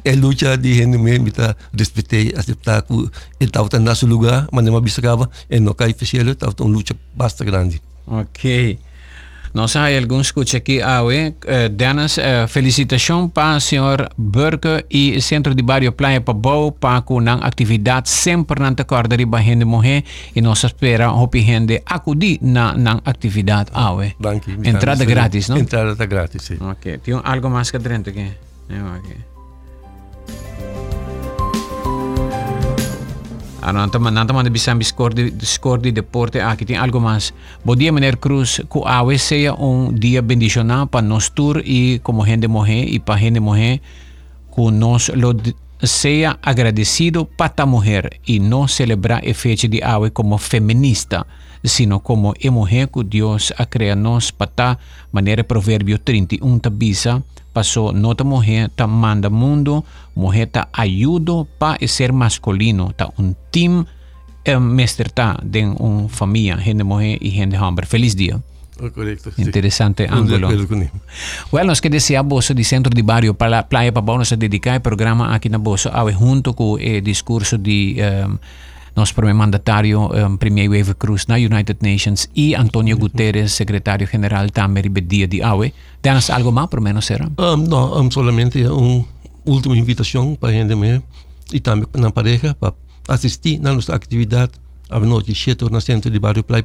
é, 0.05 0.15
luta 0.15 0.57
de 0.57 0.73
gente 0.75 0.97
mesmo, 0.97 1.31
tá 1.31 1.55
respeitei, 1.77 2.33
aceitar 2.37 2.83
que 2.83 2.93
ele 2.93 3.09
estava 3.41 3.67
no 3.73 3.79
nosso 3.85 4.05
lugar, 4.05 4.47
mas 4.51 4.63
não 4.63 4.75
observava, 4.75 5.29
e 5.49 5.59
não 5.59 5.73
cai 5.73 5.91
estava 5.91 6.53
uma 6.59 6.69
luta 6.69 6.95
bastante 7.15 7.49
grande. 7.49 7.81
Ok. 8.05 8.79
Nós 9.53 9.75
escuta 10.19 10.57
aqui, 10.57 10.79
ué. 10.79 11.29
Uh, 11.29 11.69
Dennis, 11.69 12.17
uh, 12.17 12.47
felicitação 12.47 13.29
para 13.29 13.57
o 13.57 13.61
senhor 13.61 14.09
Burke 14.17 14.83
e 14.89 15.21
Centro 15.21 15.53
de 15.53 15.61
Barrio 15.61 15.91
Playa 15.91 16.19
Pabou 16.19 16.71
para 16.71 17.01
com 17.01 17.19
a 17.19 17.33
atividade 17.33 18.09
sempre 18.09 18.59
na 18.59 18.69
acorda 18.69 19.15
de 19.15 19.25
gente 19.25 19.63
morrer 19.63 20.03
e 20.35 20.41
nós 20.41 20.63
espera 20.63 21.11
hopi 21.11 21.41
gente 21.41 21.81
acudir 21.85 22.39
na 22.41 22.75
na 22.75 22.99
atividade, 23.05 23.69
je. 23.73 24.15
Entrada 24.63 25.05
grátis, 25.05 25.49
não? 25.49 25.57
Entrada 25.57 26.05
grátis, 26.05 26.43
sim. 26.43 26.57
Ok. 26.59 26.97
Tem 26.97 27.13
algo 27.23 27.49
mais 27.49 27.69
que 27.69 27.77
dentro 27.77 28.11
aqui? 28.11 28.31
É, 28.69 30.72
Nantaman 33.71 34.43
de 34.43 34.49
Bissambi 34.49 34.83
scordi, 34.83 35.33
scordi 35.45 35.91
de 35.91 36.03
porte 36.03 36.41
a 36.41 36.55
tiene 36.57 36.81
algo 36.81 36.99
más. 36.99 37.33
Buen 37.63 37.79
día, 37.79 37.91
Mener 37.93 38.19
Cruz. 38.19 38.61
Que 38.69 38.79
hoy 38.79 39.17
sea 39.17 39.53
un 39.53 39.95
día 39.95 40.21
bendicionado 40.21 40.87
para 40.87 41.07
nosotros 41.07 41.63
y 41.65 41.99
como 41.99 42.25
gente 42.25 42.47
mujer 42.49 42.89
y 42.89 42.99
para 42.99 43.19
gente 43.19 43.39
mujer. 43.39 43.81
Que 44.53 44.71
nos 44.71 45.09
lo 45.15 45.33
sea 45.81 46.39
agradecido 46.41 47.25
para 47.25 47.49
esta 47.49 47.65
mujer 47.65 48.19
y 48.25 48.39
no 48.39 48.67
celebrar 48.67 49.25
el 49.25 49.35
fecha 49.35 49.67
de 49.67 49.81
hoy 49.85 50.11
como 50.11 50.37
feminista, 50.37 51.25
sino 51.63 52.01
como 52.01 52.33
e 52.39 52.47
la 52.47 52.51
mujer 52.51 52.89
que 52.89 53.03
Dios 53.05 53.53
ha 53.57 53.65
creado 53.65 54.19
para 54.37 54.49
esta 54.49 54.79
manera. 55.11 55.43
Proverbio 55.43 56.01
31 56.01 56.59
bisa 56.71 57.21
pasó 57.53 57.93
nota 57.93 58.23
mujer 58.23 58.71
ta 58.75 58.87
manda 58.87 59.29
mundo, 59.29 59.85
mujer 60.15 60.49
ta 60.51 60.69
ayudo 60.73 61.47
pa 61.57 61.77
ser 61.87 62.11
masculino, 62.11 62.91
ta 62.95 63.09
un 63.17 63.35
team 63.51 63.85
eh, 64.43 64.59
mester 64.59 65.09
ta 65.11 65.39
de 65.41 65.65
un 65.65 66.09
familia, 66.09 66.57
gente 66.57 66.83
mujer 66.83 67.17
y 67.21 67.31
gente 67.31 67.57
hombre. 67.57 67.85
Feliz 67.85 68.15
día. 68.15 68.41
Correcto. 68.93 69.31
Interesante 69.37 70.07
sí. 70.07 70.13
ángulo. 70.13 70.49
Bueno, 71.51 71.71
es 71.71 71.79
que 71.79 71.89
desea 71.89 72.21
Bosso 72.21 72.53
de 72.53 72.63
Centro 72.63 72.89
de 72.93 73.03
Barrio 73.03 73.33
para 73.33 73.51
la 73.51 73.69
Playa 73.69 73.93
para 73.93 74.05
vamos 74.05 74.31
a 74.31 74.35
dedicar 74.35 74.75
el 74.75 74.81
programa 74.81 75.33
aquí 75.33 75.47
en 75.47 75.63
Bosso, 75.63 75.91
junto 76.17 76.53
con 76.53 76.81
el 76.81 77.03
discurso 77.03 77.57
de... 77.57 78.25
Um, 78.27 78.39
nosso 78.95 79.13
primeiro 79.13 79.37
mandatário, 79.37 79.99
um, 80.01 80.37
primeiro 80.37 80.75
Eva 80.75 80.93
Cruz 80.93 81.25
na 81.27 81.35
United 81.35 81.77
Nations 81.81 82.27
e 82.35 82.55
Antonio 82.55 82.97
Guterres, 82.97 83.53
secretário-geral 83.53 84.49
também 84.49 84.83
dia 84.91 85.27
de 85.27 85.41
AUE. 85.41 85.73
Tens 86.01 86.29
algo 86.29 86.51
mais, 86.51 86.69
por 86.69 86.79
menos, 86.79 87.05
será? 87.05 87.29
Um, 87.37 87.57
não, 87.57 88.01
um, 88.01 88.11
solamente 88.11 88.63
uma 88.65 89.05
última 89.45 89.77
invitação 89.77 90.35
para 90.35 90.49
a 90.49 90.51
gente 90.51 90.73
e 91.51 91.59
também 91.59 91.87
na 91.95 92.11
pareja 92.11 92.55
para 92.55 92.73
assistir 93.07 93.59
na 93.59 93.73
nossa 93.73 93.95
atividade 93.95 94.53
noite 94.99 95.33
cedo 95.35 95.69
no 95.69 95.81
centro 95.81 96.09
de 96.09 96.19
bairro 96.19 96.43
Play. 96.43 96.63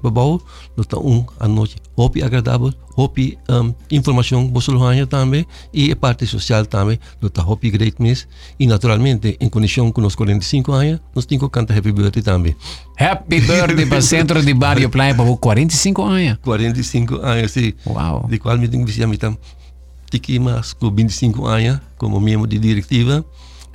Nós 0.76 0.86
temos 0.86 1.04
um 1.04 1.24
à 1.38 1.48
noite 1.48 1.76
hopi 1.96 2.22
agradável, 2.22 2.72
hopi 2.96 3.38
um, 3.48 3.74
informação 3.90 4.46
bosolhania 4.46 5.06
também 5.06 5.46
e 5.72 5.90
a 5.90 5.96
parte 5.96 6.26
social 6.26 6.66
também. 6.66 6.98
Temos 7.20 7.48
hopi 7.48 7.70
great 7.70 8.00
miss 8.00 8.26
e 8.58 8.66
naturalmente 8.66 9.36
em 9.40 9.48
conexão 9.48 9.90
com 9.90 10.02
os 10.02 10.14
45 10.14 10.72
anos, 10.72 11.00
nós 11.14 11.26
temos 11.26 11.44
que 11.44 11.50
cantar 11.50 11.78
Happy 11.78 11.92
Birthday 11.92 12.22
também. 12.22 12.56
Happy 12.98 13.40
Birthday 13.40 13.86
para 13.86 13.98
o 13.98 14.02
centro 14.02 14.42
de 14.42 14.54
bairro 14.54 14.88
Play 14.90 15.12
Babau, 15.14 15.36
45 15.36 16.02
anos. 16.02 16.38
45 16.42 17.16
anos, 17.16 17.52
sim. 17.52 17.72
Uau. 17.86 18.26
De 18.28 18.38
qual 18.38 18.58
me 18.58 18.68
tenho 18.68 18.84
que 18.84 18.92
dizer, 18.92 19.06
tiki 20.10 20.38
mas 20.38 20.72
com 20.72 20.90
25 20.90 21.46
anos 21.46 21.80
como 21.96 22.20
membro 22.20 22.46
de 22.46 22.58
diretiva 22.58 23.24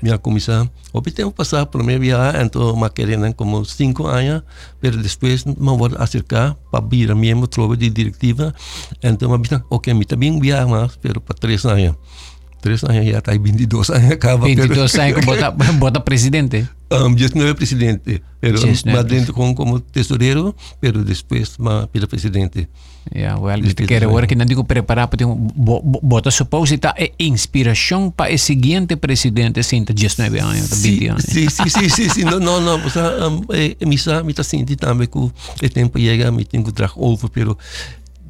minha 0.04 0.18
comissão. 0.18 0.70
Obtemos 0.92 1.34
passar 1.34 1.66
por 1.66 1.82
minha 1.82 1.98
viagem, 1.98 2.42
então 2.44 2.74
uma 2.74 2.90
querendo 2.90 3.34
como 3.34 3.64
cinco 3.64 4.06
anos, 4.06 4.44
mas 4.82 4.96
depois 4.98 5.46
me 5.46 5.78
vou 5.78 5.90
acercar 5.98 6.56
para 6.70 6.86
vir 6.86 7.10
a 7.10 7.16
trova 7.48 7.78
de 7.78 7.90
diretiva, 7.90 8.54
então 9.02 9.30
me 9.30 9.38
disse, 9.42 9.64
ok, 9.70 9.94
me 9.94 10.04
também 10.04 10.38
viajar 10.40 10.68
mas 10.68 10.98
pero 11.02 11.22
para 11.22 11.36
três 11.36 11.66
anos. 11.66 11.96
Três 12.64 12.82
anos 12.86 13.06
já 13.06 13.20
está 13.20 13.34
22 13.34 13.90
anos 13.90 14.12
acaba. 14.12 14.46
22 14.48 14.96
anos 14.96 15.20
que 15.20 15.26
bota, 15.26 15.52
bota 15.76 16.00
presidente? 16.00 16.66
Um, 16.90 17.14
19 17.14 17.56
presidente, 17.56 18.24
pero 18.40 18.58
19. 18.58 19.04
dentro 19.04 19.34
com, 19.34 19.54
como 19.54 19.82
tesoureiro, 19.82 20.56
pero 20.80 21.04
depois 21.04 21.58
ma, 21.58 21.88
pela 21.88 22.08
presidente. 22.08 22.70
Ja, 23.14 23.38
well, 23.38 23.62
we 23.62 23.74
quero 23.74 24.08
agora 24.08 24.26
que 24.26 24.36
não 24.36 24.46
digo 24.46 24.64
preparar 24.64 25.10
para 25.10 25.28
um 25.28 25.36
bota 26.02 26.32
suposita 26.32 26.94
é 26.96 27.12
inspiração 27.20 28.10
para 28.10 28.34
o 28.34 28.38
seguinte 28.38 28.96
presidente 28.96 29.62
sem 29.62 29.84
19 29.84 30.40
anos, 30.40 30.82
20 30.82 31.08
anos. 31.10 31.24
Sim, 31.28 31.50
sim, 31.50 31.68
sim, 31.68 31.90
sim, 31.90 32.10
sim, 32.10 32.24
não, 32.24 32.40
não, 32.40 32.62
não, 32.62 32.78
mas 32.78 32.96
um, 32.96 33.44
é, 33.52 33.86
misa, 33.86 34.24
me 34.24 34.34
tá 34.34 34.42
sentindo 34.42 34.78
também 34.78 35.06
que 35.06 35.18
o 35.18 35.34
tempo 35.74 36.00
chega, 36.00 36.32
me 36.32 36.46
tenho 36.46 36.64
que 36.64 36.72
trazer 36.72 36.94
over, 36.96 37.30
pero 37.30 37.58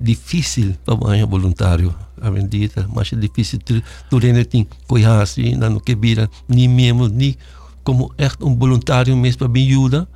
difícil 0.02 0.74
para 0.84 0.96
o 0.96 1.28
voluntário 1.28 1.94
a 2.24 2.32
bendita, 2.32 2.88
mas 2.94 3.12
é 3.12 3.16
difícil 3.18 3.60
tu 3.60 4.20
tem 4.20 4.68
coisa 4.88 5.22
assim, 5.22 5.56
não 5.56 5.80
que 5.80 5.94
vira, 5.94 6.30
nem 6.48 6.68
mesmo, 6.68 7.08
nem 7.10 7.36
como 7.84 8.12
é 8.18 8.30
um 8.42 8.56
voluntário 8.56 9.16
mesmo 9.16 9.40
para 9.40 9.50
me 9.50 9.68
ajudar, 9.70 10.08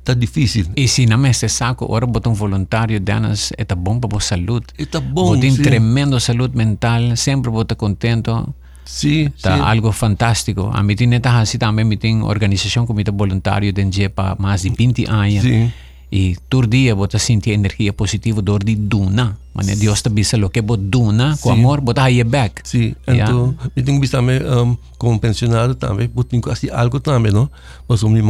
está 0.00 0.12
difícil. 0.12 0.66
E 0.76 0.88
se 0.88 1.06
não 1.06 1.16
me 1.16 1.32
saco, 1.32 1.84
agora 1.84 2.04
botar 2.04 2.30
um 2.30 2.34
voluntário 2.34 2.98
danas, 3.00 3.52
é 3.56 3.64
bom 3.74 4.00
para 4.00 4.16
a 4.16 4.20
saúde. 4.20 4.66
É 4.76 5.00
bom, 5.00 5.34
Botem 5.34 5.54
tremendo 5.56 6.18
saúde 6.18 6.56
mental, 6.56 7.16
sempre 7.16 7.50
bota 7.50 7.76
contento. 7.76 8.52
Sim, 8.84 9.30
tá 9.40 9.56
sim. 9.56 9.62
algo 9.62 9.92
fantástico. 9.92 10.68
A 10.72 10.82
mim 10.82 10.96
tem 10.96 11.08
assim 11.24 11.56
também, 11.56 11.84
me 11.84 11.96
tem 11.96 12.20
organização 12.22 12.84
como 12.84 13.00
voluntário 13.14 13.72
de 13.72 14.08
para 14.08 14.34
mais 14.36 14.62
de 14.62 14.70
20 14.70 15.06
anos. 15.08 15.42
Sim. 15.42 15.72
E 16.10 16.36
todo 16.50 16.66
dia 16.66 16.94
você 16.94 17.18
sente 17.18 17.50
energia 17.50 17.92
positiva 17.92 18.42
dor 18.42 18.64
de 18.64 18.74
duna. 18.74 19.38
Mane 19.54 19.76
Dios 19.76 20.02
te 20.02 20.08
bise 20.08 20.36
lo 20.38 20.50
que 20.50 20.62
vos 20.62 20.78
duna, 20.80 21.36
sí. 21.36 21.42
con 21.42 21.52
amor, 21.52 21.80
vos 21.82 21.94
te 21.94 22.00
haye 22.00 22.24
back. 22.24 22.62
Sí, 22.64 22.94
entonces, 23.06 23.56
yeah. 23.58 23.70
yo 23.76 23.84
tengo 23.84 24.00
que 24.00 24.08
también, 24.08 24.46
um, 24.50 24.76
como 24.96 25.20
pensionado 25.20 25.76
también, 25.76 26.10
vos 26.14 26.26
tengo 26.26 26.50
que 26.52 26.70
algo 26.70 27.00
también, 27.00 27.34
¿no? 27.34 27.50
Pues 27.86 28.02
mi 28.04 28.22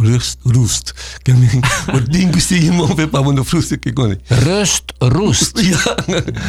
rust, 0.00 0.40
rust. 0.44 0.90
Que 1.24 1.34
me, 1.34 1.46
vos 1.92 2.04
tengo 2.10 2.32
que 2.32 2.40
ser 2.40 2.72
mamá 2.72 2.94
para 2.94 3.08
papá 3.08 3.32
no 3.32 3.44
frustre 3.44 3.78
que 3.78 3.92
Rust, 3.92 4.92
rust. 5.00 5.58
ja. 5.60 5.96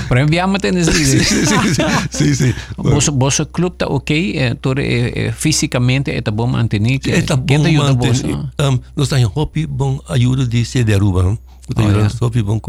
Pero 0.08 0.22
enviamos 0.22 0.64
en 0.64 0.86
si, 0.86 1.06
si. 1.06 1.20
sí, 1.20 1.46
sí. 1.46 1.84
sí, 2.10 2.36
sí. 2.36 2.54
Vos, 2.78 3.10
vos 3.10 3.44
club 3.52 3.76
ta 3.76 3.88
ok, 3.88 4.12
eh, 4.12 4.56
tú 4.60 4.72
eh, 4.72 5.12
eh, 5.16 5.34
físicamente, 5.36 6.18
está 6.18 6.32
bom 6.32 6.56
antenik. 6.56 7.04
Sí, 7.04 7.12
está 7.12 7.36
bom. 7.36 7.66
Ah? 8.58 8.70
Um, 8.70 8.80
no 8.96 9.04
está 9.04 9.22
hobby, 9.28 9.64
ah, 9.64 9.68
bom 9.70 10.02
ayuda 10.08 10.46
de 10.46 10.64
se 10.64 10.84
derruba, 10.84 11.24
¿no? 11.24 11.40
Está 11.68 11.82
ayuda, 11.84 12.10
hobby, 12.20 12.42
bom 12.42 12.60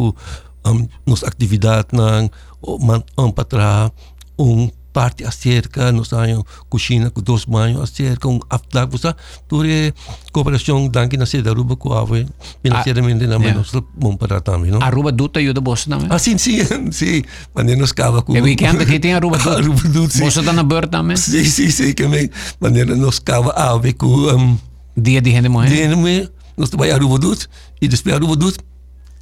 um, 0.64 0.88
nos 1.06 1.22
atividad 1.24 1.86
ng 1.92 2.30
um, 2.62 3.02
um 3.18 3.30
patra 3.32 3.90
um 4.38 4.70
parte 4.92 5.24
acerca 5.24 5.90
nos 5.90 6.12
año 6.12 6.44
kushina 6.68 7.08
ku 7.08 7.24
dos 7.24 7.48
mayo 7.48 7.80
acerca 7.80 8.28
un 8.28 8.44
afta 8.52 8.84
busa 8.84 9.16
ture 9.48 9.96
cooperación 10.30 10.92
danki 10.92 11.16
na 11.16 11.24
seda 11.24 11.56
ruba 11.56 11.74
ku 11.80 11.96
ave 11.96 12.28
financieramente 12.60 13.24
ah, 13.24 13.34
na 13.34 13.38
menos 13.40 13.72
mon 13.96 14.20
para 14.20 14.44
tami 14.44 14.68
no? 14.68 14.84
Aruba 14.84 15.10
duta 15.10 15.40
yo 15.40 15.56
de 15.56 15.64
bossa 15.64 15.88
na 15.88 15.96
ah 16.12 16.20
sim 16.20 16.36
sim 16.36 16.60
sim 16.92 17.24
mande 17.56 17.72
nos 17.72 17.96
cava 17.96 18.20
ku 18.20 18.36
e 18.36 18.40
weekend 18.44 18.84
que 18.84 19.00
tem 19.00 19.16
aruba 19.16 19.40
duta? 19.40 19.56
Aruba 19.64 19.88
duta 19.88 20.18
bossa 20.20 20.44
da 20.44 20.52
na 20.52 20.62
bird 20.62 20.92
na 20.92 21.00
me 21.02 21.16
sim 21.16 21.48
sim 21.48 21.72
sim 21.72 21.96
que 21.96 22.04
me 22.06 22.28
mande 22.60 22.84
nos 22.84 23.18
cava 23.18 23.56
ave 23.56 23.96
ku 23.96 24.28
um 24.28 24.60
dia 24.92 25.24
de 25.24 25.32
hende 25.32 25.48
mo 25.48 25.64
dia 25.64 25.88
de 25.88 25.96
mo 25.96 26.06
nos 26.52 26.68
vai 26.76 26.92
aruba 26.92 27.16
duta 27.16 27.48
e 27.80 27.88
depois 27.88 28.12
aruba 28.12 28.36
duta 28.36 28.60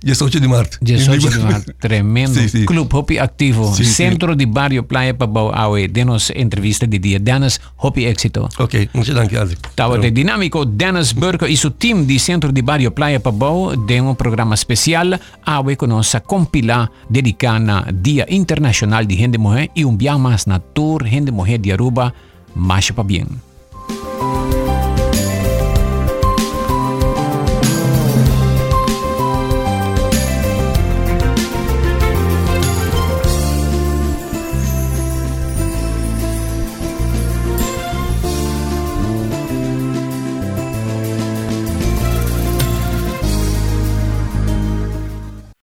18 0.02 0.40
de 0.40 0.48
março. 0.48 0.78
18 0.80 1.28
de 1.30 1.38
março, 1.38 1.74
tremendo. 1.78 2.34
Clube 2.66 2.94
Hopi 2.94 3.18
Activo. 3.18 3.74
Centro 3.84 4.34
de 4.34 4.46
Barrio 4.46 4.82
Playa 4.82 5.12
Pabau 5.14 5.52
Aue, 5.54 5.88
denos 5.88 6.30
entrevista 6.34 6.86
de 6.86 6.98
dia. 6.98 7.18
Danas 7.20 7.60
Hopi 7.76 8.06
Éxito. 8.06 8.48
Ok, 8.58 8.88
muito 8.94 9.12
obrigado. 9.12 9.52
Estava 9.52 9.98
de 9.98 10.10
dinâmico 10.10 10.64
Dennis 10.64 11.12
Burke 11.12 11.46
e 11.46 11.56
seu 11.56 11.70
time 11.70 12.04
de 12.04 12.18
Centro 12.18 12.52
de 12.52 12.62
Barrio 12.62 12.90
Playa 12.90 13.20
Pabau 13.20 13.76
de 13.76 14.00
um 14.00 14.14
programa 14.14 14.54
especial 14.54 15.18
Aue 15.44 15.76
com 15.76 15.86
nossa 15.86 16.20
compila 16.20 16.90
dedicada 17.08 17.86
Dia 17.92 18.26
Internacional 18.28 19.04
de 19.04 19.16
Gente 19.16 19.38
Morrer 19.38 19.70
e 19.76 19.84
um 19.84 19.96
dia 19.96 20.16
mais 20.16 20.46
na 20.46 20.58
Tour 20.58 21.04
Gente 21.06 21.30
Morrer 21.30 21.58
de 21.58 21.72
Aruba, 21.72 22.12
Marcha 22.54 22.92
para 22.92 23.04
Bien. 23.04 23.26